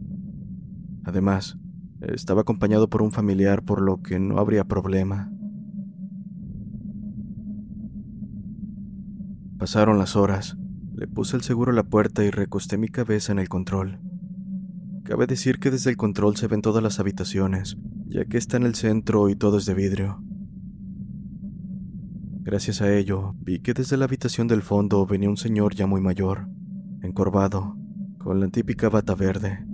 Además, 1.05 1.59
estaba 2.01 2.43
acompañado 2.43 2.89
por 2.89 3.03
un 3.03 3.13
familiar 3.13 3.63
por 3.65 3.81
lo 3.81 4.03
que 4.03 4.19
no 4.21 4.39
habría 4.39 4.65
problema. 4.65 5.33
Pasaron 9.61 9.99
las 9.99 10.17
horas. 10.17 10.57
Le 10.95 11.07
puse 11.07 11.37
el 11.37 11.43
seguro 11.43 11.71
a 11.71 11.75
la 11.75 11.83
puerta 11.83 12.25
y 12.25 12.31
recosté 12.31 12.79
mi 12.79 12.89
cabeza 12.89 13.31
en 13.31 13.39
el 13.39 13.51
control. 13.51 14.01
Cabe 15.05 15.27
decir 15.27 15.59
que 15.59 15.71
desde 15.71 15.91
el 15.91 15.99
control 15.99 16.39
se 16.39 16.47
ven 16.47 16.63
todas 16.63 16.83
las 16.83 16.99
habitaciones, 16.99 17.77
ya 18.07 18.25
que 18.25 18.39
está 18.39 18.57
en 18.57 18.63
el 18.63 18.75
centro 18.75 19.29
y 19.29 19.37
todo 19.37 19.59
es 19.59 19.67
de 19.67 19.75
vidrio. 19.75 20.25
Gracias 22.41 22.81
a 22.81 22.91
ello, 22.91 23.35
vi 23.37 23.59
que 23.59 23.75
desde 23.75 23.99
la 23.99 24.07
habitación 24.07 24.49
del 24.49 24.63
fondo 24.63 25.05
venía 25.05 25.29
un 25.29 25.37
señor 25.37 25.75
ya 25.75 25.87
muy 25.87 26.01
mayor, 26.01 26.49
encorvado, 27.03 27.77
con 28.17 28.41
la 28.41 28.49
típica 28.49 28.89
bata 28.89 29.15
verde, 29.15 29.67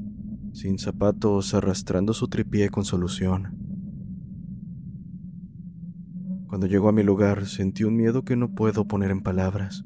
sin 0.52 0.80
zapatos, 0.80 1.54
arrastrando 1.54 2.12
su 2.12 2.26
tripié 2.26 2.70
con 2.70 2.84
solución. 2.84 3.65
Cuando 6.46 6.68
llegó 6.68 6.88
a 6.88 6.92
mi 6.92 7.02
lugar 7.02 7.46
sentí 7.46 7.82
un 7.82 7.96
miedo 7.96 8.22
que 8.24 8.36
no 8.36 8.52
puedo 8.54 8.86
poner 8.86 9.10
en 9.10 9.20
palabras. 9.20 9.84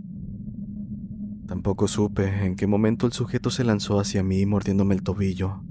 Tampoco 1.46 1.88
supe 1.88 2.44
en 2.44 2.54
qué 2.54 2.66
momento 2.66 3.06
el 3.06 3.12
sujeto 3.12 3.50
se 3.50 3.64
lanzó 3.64 3.98
hacia 3.98 4.22
mí 4.22 4.44
mordiéndome 4.44 4.94
el 4.94 5.02
tobillo. 5.02 5.64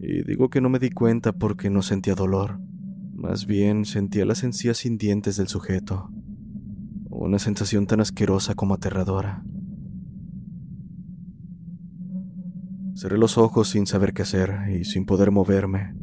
Y 0.00 0.24
digo 0.24 0.50
que 0.50 0.60
no 0.60 0.68
me 0.68 0.80
di 0.80 0.90
cuenta 0.90 1.32
porque 1.32 1.70
no 1.70 1.82
sentía 1.82 2.16
dolor. 2.16 2.60
Más 3.14 3.46
bien 3.46 3.84
sentía 3.84 4.24
las 4.24 4.42
encías 4.42 4.78
sin 4.78 4.98
dientes 4.98 5.36
del 5.36 5.46
sujeto. 5.46 6.10
Una 7.08 7.38
sensación 7.38 7.86
tan 7.86 8.00
asquerosa 8.00 8.54
como 8.54 8.74
aterradora. 8.74 9.44
Cerré 12.96 13.16
los 13.16 13.38
ojos 13.38 13.68
sin 13.68 13.86
saber 13.86 14.12
qué 14.12 14.22
hacer 14.22 14.70
y 14.76 14.84
sin 14.84 15.06
poder 15.06 15.30
moverme. 15.30 15.94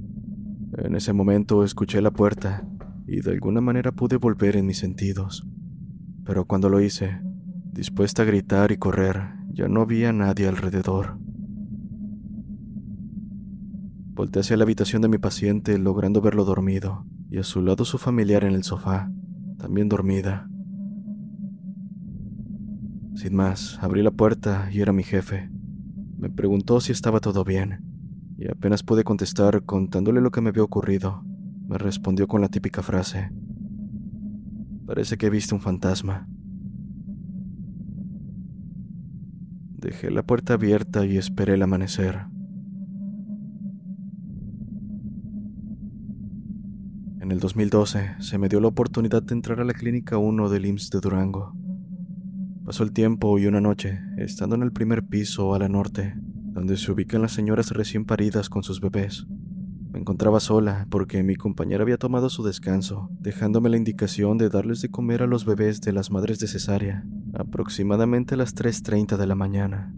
En 0.78 0.96
ese 0.96 1.12
momento 1.12 1.64
escuché 1.64 2.02
la 2.02 2.12
puerta 2.12 2.66
y 3.08 3.22
de 3.22 3.32
alguna 3.32 3.62
manera 3.62 3.94
pude 3.94 4.18
volver 4.18 4.58
en 4.58 4.66
mis 4.66 4.78
sentidos. 4.78 5.48
Pero 6.26 6.46
cuando 6.46 6.70
lo 6.70 6.82
hice, 6.82 7.22
dispuesta 7.72 8.24
a 8.24 8.26
gritar 8.26 8.72
y 8.74 8.78
correr, 8.78 9.34
ya 9.54 9.70
no 9.70 9.82
había 9.82 10.12
nadie 10.12 10.48
alrededor. 10.48 11.18
Volté 14.14 14.42
hacia 14.42 14.58
la 14.58 14.64
habitación 14.64 15.02
de 15.02 15.08
mi 15.08 15.20
paciente, 15.20 15.78
logrando 15.78 16.22
verlo 16.22 16.44
dormido, 16.44 17.06
y 17.30 17.38
a 17.38 17.44
su 17.44 17.62
lado 17.62 17.86
su 17.86 17.98
familiar 17.98 18.44
en 18.44 18.54
el 18.54 18.64
sofá, 18.64 19.12
también 19.58 19.88
dormida. 19.90 20.50
Sin 23.16 23.36
más, 23.36 23.80
abrí 23.82 24.04
la 24.04 24.12
puerta 24.12 24.70
y 24.72 24.82
era 24.82 24.92
mi 24.92 25.04
jefe. 25.04 25.50
Me 26.18 26.30
preguntó 26.30 26.82
si 26.82 26.92
estaba 26.92 27.20
todo 27.20 27.44
bien, 27.44 27.84
y 28.38 28.50
apenas 28.50 28.84
pude 28.84 29.04
contestar 29.04 29.64
contándole 29.64 30.20
lo 30.20 30.32
que 30.32 30.42
me 30.42 30.50
había 30.50 30.64
ocurrido. 30.64 31.27
Me 31.68 31.78
respondió 31.78 32.28
con 32.28 32.42
la 32.42 32.48
típica 32.48 32.82
frase. 32.82 33.30
Parece 34.86 35.18
que 35.18 35.26
he 35.26 35.30
visto 35.30 35.54
un 35.54 35.62
fantasma. 35.62 36.28
Dejé 39.76 40.10
la 40.10 40.24
puerta 40.24 40.54
abierta 40.54 41.06
y 41.06 41.18
esperé 41.18 41.56
el 41.56 41.62
amanecer. 41.62 42.26
En 47.20 47.32
el 47.34 47.40
2012 47.40 48.16
se 48.20 48.38
me 48.38 48.48
dio 48.48 48.62
la 48.62 48.70
oportunidad 48.70 49.22
de 49.22 49.34
entrar 49.34 49.60
a 49.60 49.66
la 49.66 49.74
Clínica 49.74 50.18
1 50.18 50.48
del 50.48 50.66
IMSS 50.66 50.90
de 50.92 51.00
Durango. 51.02 51.54
Pasó 52.64 52.84
el 52.84 52.94
tiempo 52.94 53.38
y 53.38 53.46
una 53.46 53.60
noche, 53.60 54.00
estando 54.18 54.56
en 54.56 54.64
el 54.64 54.72
primer 54.72 55.06
piso 55.06 55.54
a 55.54 55.60
la 55.60 55.68
norte, 55.68 56.16
donde 56.18 56.78
se 56.78 56.92
ubican 56.92 57.22
las 57.22 57.34
señoras 57.34 57.72
recién 57.72 58.06
paridas 58.06 58.50
con 58.50 58.64
sus 58.64 58.80
bebés, 58.80 59.28
encontraba 59.98 60.40
sola 60.40 60.88
porque 60.90 61.24
mi 61.24 61.36
compañera 61.36 61.84
había 61.84 61.98
tomado 61.98 62.30
su 62.30 62.44
descanso, 62.44 63.10
dejándome 63.20 63.70
la 63.70 63.78
indicación 63.78 64.38
de 64.38 64.50
darles 64.50 64.82
de 64.82 64.90
comer 64.90 65.24
a 65.24 65.28
los 65.28 65.46
bebés 65.46 65.82
de 65.82 65.92
las 65.92 66.12
madres 66.12 66.40
de 66.40 66.48
cesárea, 66.48 67.06
aproximadamente 67.34 68.36
a 68.36 68.38
las 68.38 68.56
3.30 68.56 69.18
de 69.18 69.28
la 69.28 69.36
mañana. 69.36 69.94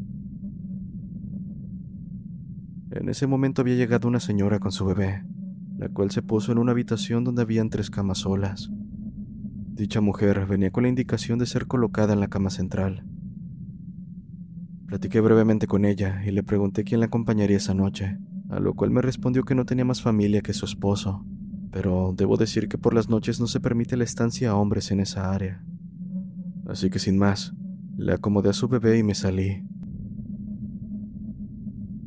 En 2.92 3.10
ese 3.10 3.28
momento 3.28 3.62
había 3.62 3.76
llegado 3.76 4.08
una 4.08 4.20
señora 4.20 4.60
con 4.60 4.72
su 4.72 4.86
bebé, 4.86 5.24
la 5.78 5.90
cual 5.90 6.12
se 6.12 6.22
puso 6.22 6.52
en 6.52 6.58
una 6.58 6.72
habitación 6.72 7.24
donde 7.24 7.44
habían 7.44 7.70
tres 7.70 7.90
camas 7.90 8.20
solas. 8.20 8.72
Dicha 9.74 10.02
mujer 10.02 10.46
venía 10.48 10.72
con 10.72 10.84
la 10.84 10.90
indicación 10.90 11.40
de 11.40 11.46
ser 11.46 11.68
colocada 11.68 12.14
en 12.14 12.20
la 12.20 12.28
cama 12.28 12.50
central. 12.50 13.06
Platiqué 14.88 15.22
brevemente 15.22 15.68
con 15.68 15.86
ella 15.86 16.24
y 16.26 16.32
le 16.32 16.42
pregunté 16.42 16.84
quién 16.84 17.00
la 17.00 17.06
acompañaría 17.06 17.58
esa 17.58 17.76
noche 17.76 18.18
a 18.50 18.60
lo 18.60 18.74
cual 18.74 18.90
me 18.90 19.02
respondió 19.02 19.44
que 19.44 19.56
no 19.56 19.66
tenía 19.66 19.86
más 19.86 20.02
familia 20.02 20.42
que 20.42 20.54
su 20.54 20.66
esposo, 20.66 21.24
pero 21.72 22.14
debo 22.18 22.36
decir 22.36 22.68
que 22.68 22.80
por 22.80 22.96
las 22.96 23.08
noches 23.08 23.40
no 23.40 23.48
se 23.48 23.60
permite 23.60 23.96
la 23.96 24.04
estancia 24.04 24.50
a 24.50 24.56
hombres 24.56 24.92
en 24.92 25.00
esa 25.00 25.32
área. 25.32 25.64
Así 26.68 26.90
que 26.90 27.00
sin 27.00 27.18
más, 27.18 27.54
le 27.96 28.14
acomodé 28.14 28.50
a 28.50 28.54
su 28.54 28.68
bebé 28.68 28.98
y 28.98 29.04
me 29.04 29.14
salí. 29.14 29.64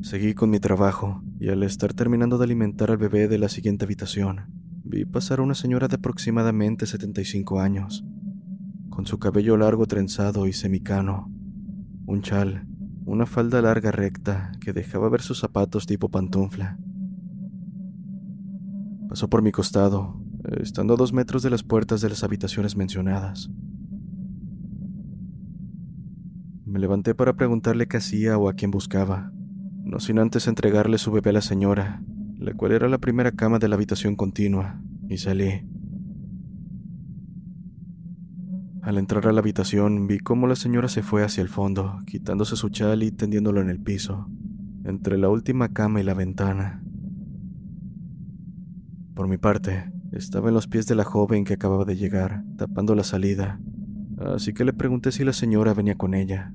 Seguí 0.00 0.34
con 0.34 0.50
mi 0.50 0.58
trabajo 0.58 1.22
y 1.38 1.48
al 1.48 1.62
estar 1.62 1.94
terminando 1.94 2.38
de 2.38 2.44
alimentar 2.44 2.90
al 2.90 2.96
bebé 2.96 3.28
de 3.28 3.38
la 3.38 3.48
siguiente 3.48 3.84
habitación, 3.84 4.46
vi 4.84 5.04
pasar 5.04 5.38
a 5.38 5.42
una 5.42 5.54
señora 5.54 5.86
de 5.86 5.96
aproximadamente 5.96 6.86
75 6.86 7.60
años, 7.60 8.04
con 8.90 9.06
su 9.06 9.20
cabello 9.20 9.56
largo 9.56 9.86
trenzado 9.86 10.48
y 10.48 10.52
semicano, 10.52 11.32
un 12.04 12.20
chal 12.20 12.66
una 13.04 13.26
falda 13.26 13.60
larga 13.62 13.90
recta 13.90 14.52
que 14.60 14.72
dejaba 14.72 15.08
ver 15.08 15.22
sus 15.22 15.40
zapatos 15.40 15.86
tipo 15.86 16.08
pantufla. 16.08 16.78
Pasó 19.08 19.28
por 19.28 19.42
mi 19.42 19.52
costado, 19.52 20.20
estando 20.60 20.94
a 20.94 20.96
dos 20.96 21.12
metros 21.12 21.42
de 21.42 21.50
las 21.50 21.62
puertas 21.62 22.00
de 22.00 22.08
las 22.08 22.24
habitaciones 22.24 22.76
mencionadas. 22.76 23.50
Me 26.64 26.78
levanté 26.78 27.14
para 27.14 27.34
preguntarle 27.34 27.86
qué 27.86 27.98
hacía 27.98 28.38
o 28.38 28.48
a 28.48 28.54
quién 28.54 28.70
buscaba, 28.70 29.32
no 29.84 30.00
sin 30.00 30.18
antes 30.18 30.46
entregarle 30.46 30.96
su 30.96 31.12
bebé 31.12 31.30
a 31.30 31.34
la 31.34 31.42
señora, 31.42 32.02
la 32.38 32.54
cual 32.54 32.72
era 32.72 32.88
la 32.88 32.98
primera 32.98 33.32
cama 33.32 33.58
de 33.58 33.68
la 33.68 33.74
habitación 33.74 34.16
continua, 34.16 34.80
y 35.08 35.18
salí. 35.18 35.66
Al 38.82 38.98
entrar 38.98 39.28
a 39.28 39.32
la 39.32 39.38
habitación 39.38 40.08
vi 40.08 40.18
cómo 40.18 40.48
la 40.48 40.56
señora 40.56 40.88
se 40.88 41.04
fue 41.04 41.22
hacia 41.22 41.40
el 41.40 41.48
fondo, 41.48 42.00
quitándose 42.04 42.56
su 42.56 42.68
chal 42.68 43.04
y 43.04 43.12
tendiéndolo 43.12 43.60
en 43.60 43.70
el 43.70 43.80
piso, 43.80 44.26
entre 44.82 45.18
la 45.18 45.28
última 45.28 45.68
cama 45.68 46.00
y 46.00 46.02
la 46.02 46.14
ventana. 46.14 46.82
Por 49.14 49.28
mi 49.28 49.38
parte, 49.38 49.92
estaba 50.10 50.48
en 50.48 50.54
los 50.54 50.66
pies 50.66 50.86
de 50.86 50.96
la 50.96 51.04
joven 51.04 51.44
que 51.44 51.54
acababa 51.54 51.84
de 51.84 51.94
llegar, 51.94 52.42
tapando 52.56 52.96
la 52.96 53.04
salida, 53.04 53.60
así 54.18 54.52
que 54.52 54.64
le 54.64 54.72
pregunté 54.72 55.12
si 55.12 55.22
la 55.22 55.32
señora 55.32 55.74
venía 55.74 55.94
con 55.94 56.12
ella. 56.12 56.52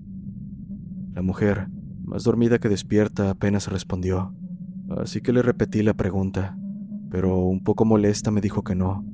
La 1.13 1.21
mujer, 1.21 1.69
más 2.03 2.25
dormida 2.25 2.59
que 2.59 2.67
despierta, 2.67 3.29
apenas 3.29 3.71
respondió, 3.71 4.35
así 4.97 5.21
que 5.21 5.31
le 5.31 5.43
repetí 5.43 5.81
la 5.81 5.93
pregunta, 5.93 6.57
pero 7.09 7.37
un 7.37 7.63
poco 7.63 7.85
molesta 7.85 8.31
me 8.31 8.41
dijo 8.41 8.65
que 8.65 8.75
no, 8.75 9.05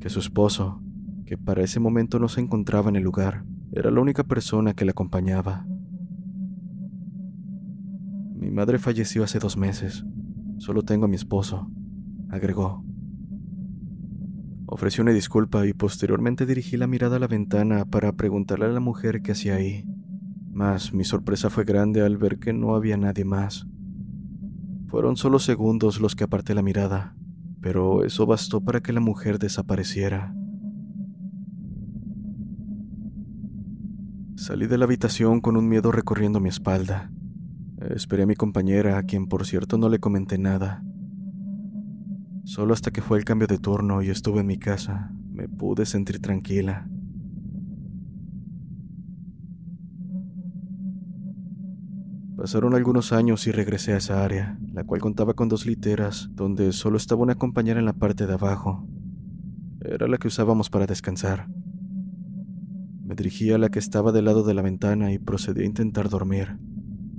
que 0.00 0.10
su 0.10 0.18
esposo, 0.18 0.82
que 1.26 1.36
para 1.36 1.62
ese 1.62 1.80
momento 1.80 2.18
no 2.18 2.28
se 2.28 2.40
encontraba 2.40 2.88
en 2.88 2.96
el 2.96 3.02
lugar. 3.02 3.44
Era 3.72 3.90
la 3.90 4.00
única 4.00 4.24
persona 4.24 4.74
que 4.74 4.84
la 4.84 4.92
acompañaba. 4.92 5.66
Mi 8.34 8.50
madre 8.50 8.78
falleció 8.78 9.24
hace 9.24 9.40
dos 9.40 9.56
meses. 9.56 10.04
Solo 10.58 10.82
tengo 10.82 11.04
a 11.06 11.08
mi 11.08 11.16
esposo, 11.16 11.68
agregó. 12.30 12.84
Ofrecí 14.66 15.00
una 15.00 15.12
disculpa 15.12 15.66
y 15.66 15.72
posteriormente 15.72 16.46
dirigí 16.46 16.76
la 16.76 16.86
mirada 16.86 17.16
a 17.16 17.18
la 17.18 17.28
ventana 17.28 17.84
para 17.84 18.12
preguntarle 18.12 18.66
a 18.66 18.70
la 18.70 18.80
mujer 18.80 19.20
qué 19.20 19.32
hacía 19.32 19.56
ahí. 19.56 19.84
Mas 20.52 20.94
mi 20.94 21.04
sorpresa 21.04 21.50
fue 21.50 21.64
grande 21.64 22.02
al 22.02 22.16
ver 22.16 22.38
que 22.38 22.52
no 22.52 22.74
había 22.74 22.96
nadie 22.96 23.24
más. 23.24 23.66
Fueron 24.86 25.16
solo 25.16 25.38
segundos 25.38 26.00
los 26.00 26.14
que 26.14 26.24
aparté 26.24 26.54
la 26.54 26.62
mirada, 26.62 27.16
pero 27.60 28.04
eso 28.04 28.26
bastó 28.26 28.60
para 28.60 28.80
que 28.80 28.92
la 28.92 29.00
mujer 29.00 29.38
desapareciera. 29.38 30.34
Salí 34.36 34.66
de 34.66 34.76
la 34.76 34.84
habitación 34.84 35.40
con 35.40 35.56
un 35.56 35.66
miedo 35.66 35.90
recorriendo 35.90 36.40
mi 36.40 36.50
espalda. 36.50 37.10
Esperé 37.94 38.24
a 38.24 38.26
mi 38.26 38.34
compañera, 38.34 38.98
a 38.98 39.04
quien 39.04 39.28
por 39.28 39.46
cierto 39.46 39.78
no 39.78 39.88
le 39.88 39.98
comenté 39.98 40.36
nada. 40.36 40.84
Solo 42.44 42.74
hasta 42.74 42.90
que 42.90 43.00
fue 43.00 43.16
el 43.16 43.24
cambio 43.24 43.48
de 43.48 43.56
turno 43.56 44.02
y 44.02 44.10
estuve 44.10 44.40
en 44.40 44.46
mi 44.46 44.58
casa, 44.58 45.10
me 45.32 45.48
pude 45.48 45.86
sentir 45.86 46.20
tranquila. 46.20 46.86
Pasaron 52.36 52.74
algunos 52.74 53.14
años 53.14 53.46
y 53.46 53.52
regresé 53.52 53.94
a 53.94 53.96
esa 53.96 54.22
área, 54.22 54.58
la 54.70 54.84
cual 54.84 55.00
contaba 55.00 55.32
con 55.32 55.48
dos 55.48 55.64
literas, 55.64 56.28
donde 56.34 56.72
solo 56.72 56.98
estaba 56.98 57.22
una 57.22 57.36
compañera 57.36 57.80
en 57.80 57.86
la 57.86 57.94
parte 57.94 58.26
de 58.26 58.34
abajo. 58.34 58.86
Era 59.80 60.06
la 60.06 60.18
que 60.18 60.28
usábamos 60.28 60.68
para 60.68 60.86
descansar. 60.86 61.48
Me 63.06 63.14
dirigí 63.14 63.52
a 63.52 63.58
la 63.58 63.68
que 63.68 63.78
estaba 63.78 64.10
del 64.10 64.24
lado 64.24 64.42
de 64.42 64.52
la 64.52 64.62
ventana 64.62 65.12
y 65.12 65.20
procedí 65.20 65.62
a 65.62 65.66
intentar 65.66 66.08
dormir, 66.08 66.58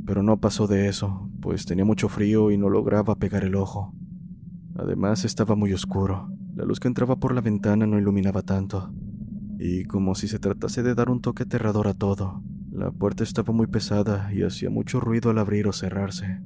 pero 0.05 0.21
no 0.21 0.35
pasó 0.35 0.67
de 0.67 0.89
eso, 0.89 1.31
pues 1.39 1.65
tenía 1.65 1.85
mucho 1.85 2.09
frío 2.09 2.51
y 2.51 2.57
no 2.57 2.69
lograba 2.69 3.15
pegar 3.15 3.45
el 3.45 3.55
ojo. 3.55 3.93
Además 4.75 5.23
estaba 5.23 5.55
muy 5.55 5.71
oscuro, 5.71 6.29
la 6.55 6.65
luz 6.65 6.81
que 6.81 6.89
entraba 6.89 7.15
por 7.15 7.33
la 7.33 7.39
ventana 7.39 7.87
no 7.87 7.97
iluminaba 7.97 8.41
tanto. 8.41 8.91
y 9.59 9.85
como 9.85 10.13
si 10.13 10.27
se 10.27 10.39
tratase 10.39 10.83
de 10.83 10.93
dar 10.93 11.09
un 11.09 11.21
toque 11.21 11.43
aterrador 11.43 11.87
a 11.87 11.93
todo, 11.93 12.43
la 12.69 12.91
puerta 12.91 13.23
estaba 13.23 13.53
muy 13.53 13.67
pesada 13.67 14.29
y 14.33 14.43
hacía 14.43 14.69
mucho 14.69 14.99
ruido 14.99 15.31
al 15.31 15.39
abrir 15.39 15.67
o 15.67 15.71
cerrarse. 15.71 16.41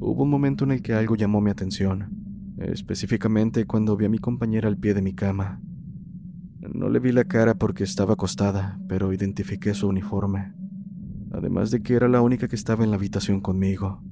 Hubo 0.00 0.24
un 0.24 0.30
momento 0.30 0.64
en 0.64 0.72
el 0.72 0.82
que 0.82 0.94
algo 0.94 1.14
llamó 1.14 1.40
mi 1.40 1.50
atención, 1.50 2.27
específicamente 2.60 3.66
cuando 3.66 3.96
vi 3.96 4.06
a 4.06 4.08
mi 4.08 4.18
compañera 4.18 4.68
al 4.68 4.76
pie 4.76 4.94
de 4.94 5.02
mi 5.02 5.14
cama. 5.14 5.60
No 6.60 6.88
le 6.88 6.98
vi 6.98 7.12
la 7.12 7.24
cara 7.24 7.54
porque 7.54 7.84
estaba 7.84 8.14
acostada, 8.14 8.80
pero 8.88 9.12
identifiqué 9.12 9.74
su 9.74 9.88
uniforme, 9.88 10.52
además 11.32 11.70
de 11.70 11.82
que 11.82 11.94
era 11.94 12.08
la 12.08 12.20
única 12.20 12.48
que 12.48 12.56
estaba 12.56 12.84
en 12.84 12.90
la 12.90 12.96
habitación 12.96 13.40
conmigo. 13.40 14.02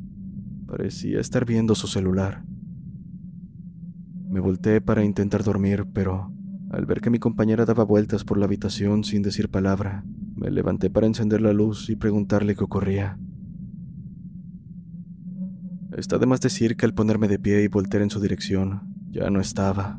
Parecía 0.66 1.20
estar 1.20 1.44
viendo 1.44 1.74
su 1.74 1.86
celular. 1.86 2.44
Me 4.28 4.40
volteé 4.40 4.80
para 4.80 5.04
intentar 5.04 5.44
dormir, 5.44 5.86
pero 5.92 6.32
al 6.70 6.86
ver 6.86 7.00
que 7.00 7.10
mi 7.10 7.18
compañera 7.18 7.64
daba 7.64 7.84
vueltas 7.84 8.24
por 8.24 8.38
la 8.38 8.46
habitación 8.46 9.04
sin 9.04 9.22
decir 9.22 9.48
palabra, 9.48 10.04
me 10.34 10.50
levanté 10.50 10.90
para 10.90 11.06
encender 11.06 11.40
la 11.40 11.52
luz 11.52 11.88
y 11.88 11.96
preguntarle 11.96 12.54
qué 12.54 12.64
ocurría. 12.64 13.18
Está 15.96 16.18
de 16.18 16.26
más 16.26 16.42
decir 16.42 16.76
que 16.76 16.84
al 16.84 16.92
ponerme 16.92 17.26
de 17.26 17.38
pie 17.38 17.62
y 17.62 17.68
voltear 17.68 18.02
en 18.02 18.10
su 18.10 18.20
dirección, 18.20 18.82
ya 19.10 19.30
no 19.30 19.40
estaba. 19.40 19.98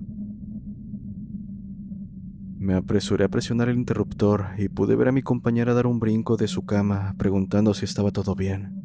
Me 2.60 2.76
apresuré 2.76 3.26
a 3.26 3.30
presionar 3.30 3.68
el 3.70 3.80
interruptor 3.80 4.50
y 4.60 4.70
pude 4.70 4.96
ver 4.96 5.08
a 5.08 5.12
mi 5.12 5.24
compañera 5.24 5.74
dar 5.74 5.88
un 5.88 5.98
brinco 5.98 6.38
de 6.38 6.48
su 6.48 6.68
cama 6.68 7.16
preguntando 7.18 7.74
si 7.74 7.86
estaba 7.86 8.12
todo 8.12 8.36
bien. 8.36 8.76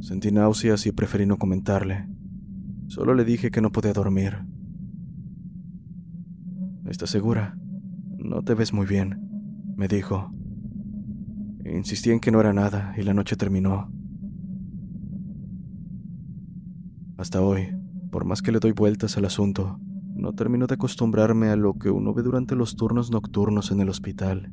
Sentí 0.00 0.30
náuseas 0.30 0.86
y 0.86 0.92
preferí 0.92 1.26
no 1.26 1.38
comentarle. 1.38 2.06
Solo 2.86 3.14
le 3.14 3.24
dije 3.24 3.50
que 3.50 3.60
no 3.60 3.72
podía 3.72 3.94
dormir. 3.94 4.44
¿Estás 6.86 7.10
segura? 7.10 7.58
No 8.16 8.42
te 8.42 8.54
ves 8.54 8.72
muy 8.72 8.86
bien, 8.86 9.74
me 9.76 9.88
dijo. 9.88 10.32
Insistí 11.64 12.12
en 12.12 12.20
que 12.20 12.30
no 12.30 12.38
era 12.38 12.52
nada 12.52 12.94
y 12.96 13.02
la 13.02 13.12
noche 13.12 13.34
terminó. 13.34 13.90
Hasta 17.16 17.40
hoy, 17.40 17.68
por 18.10 18.24
más 18.24 18.42
que 18.42 18.50
le 18.50 18.58
doy 18.58 18.72
vueltas 18.72 19.16
al 19.16 19.24
asunto, 19.24 19.78
no 20.14 20.32
termino 20.32 20.66
de 20.66 20.74
acostumbrarme 20.74 21.48
a 21.48 21.56
lo 21.56 21.74
que 21.74 21.90
uno 21.90 22.12
ve 22.12 22.22
durante 22.22 22.56
los 22.56 22.76
turnos 22.76 23.10
nocturnos 23.10 23.70
en 23.70 23.80
el 23.80 23.88
hospital. 23.88 24.52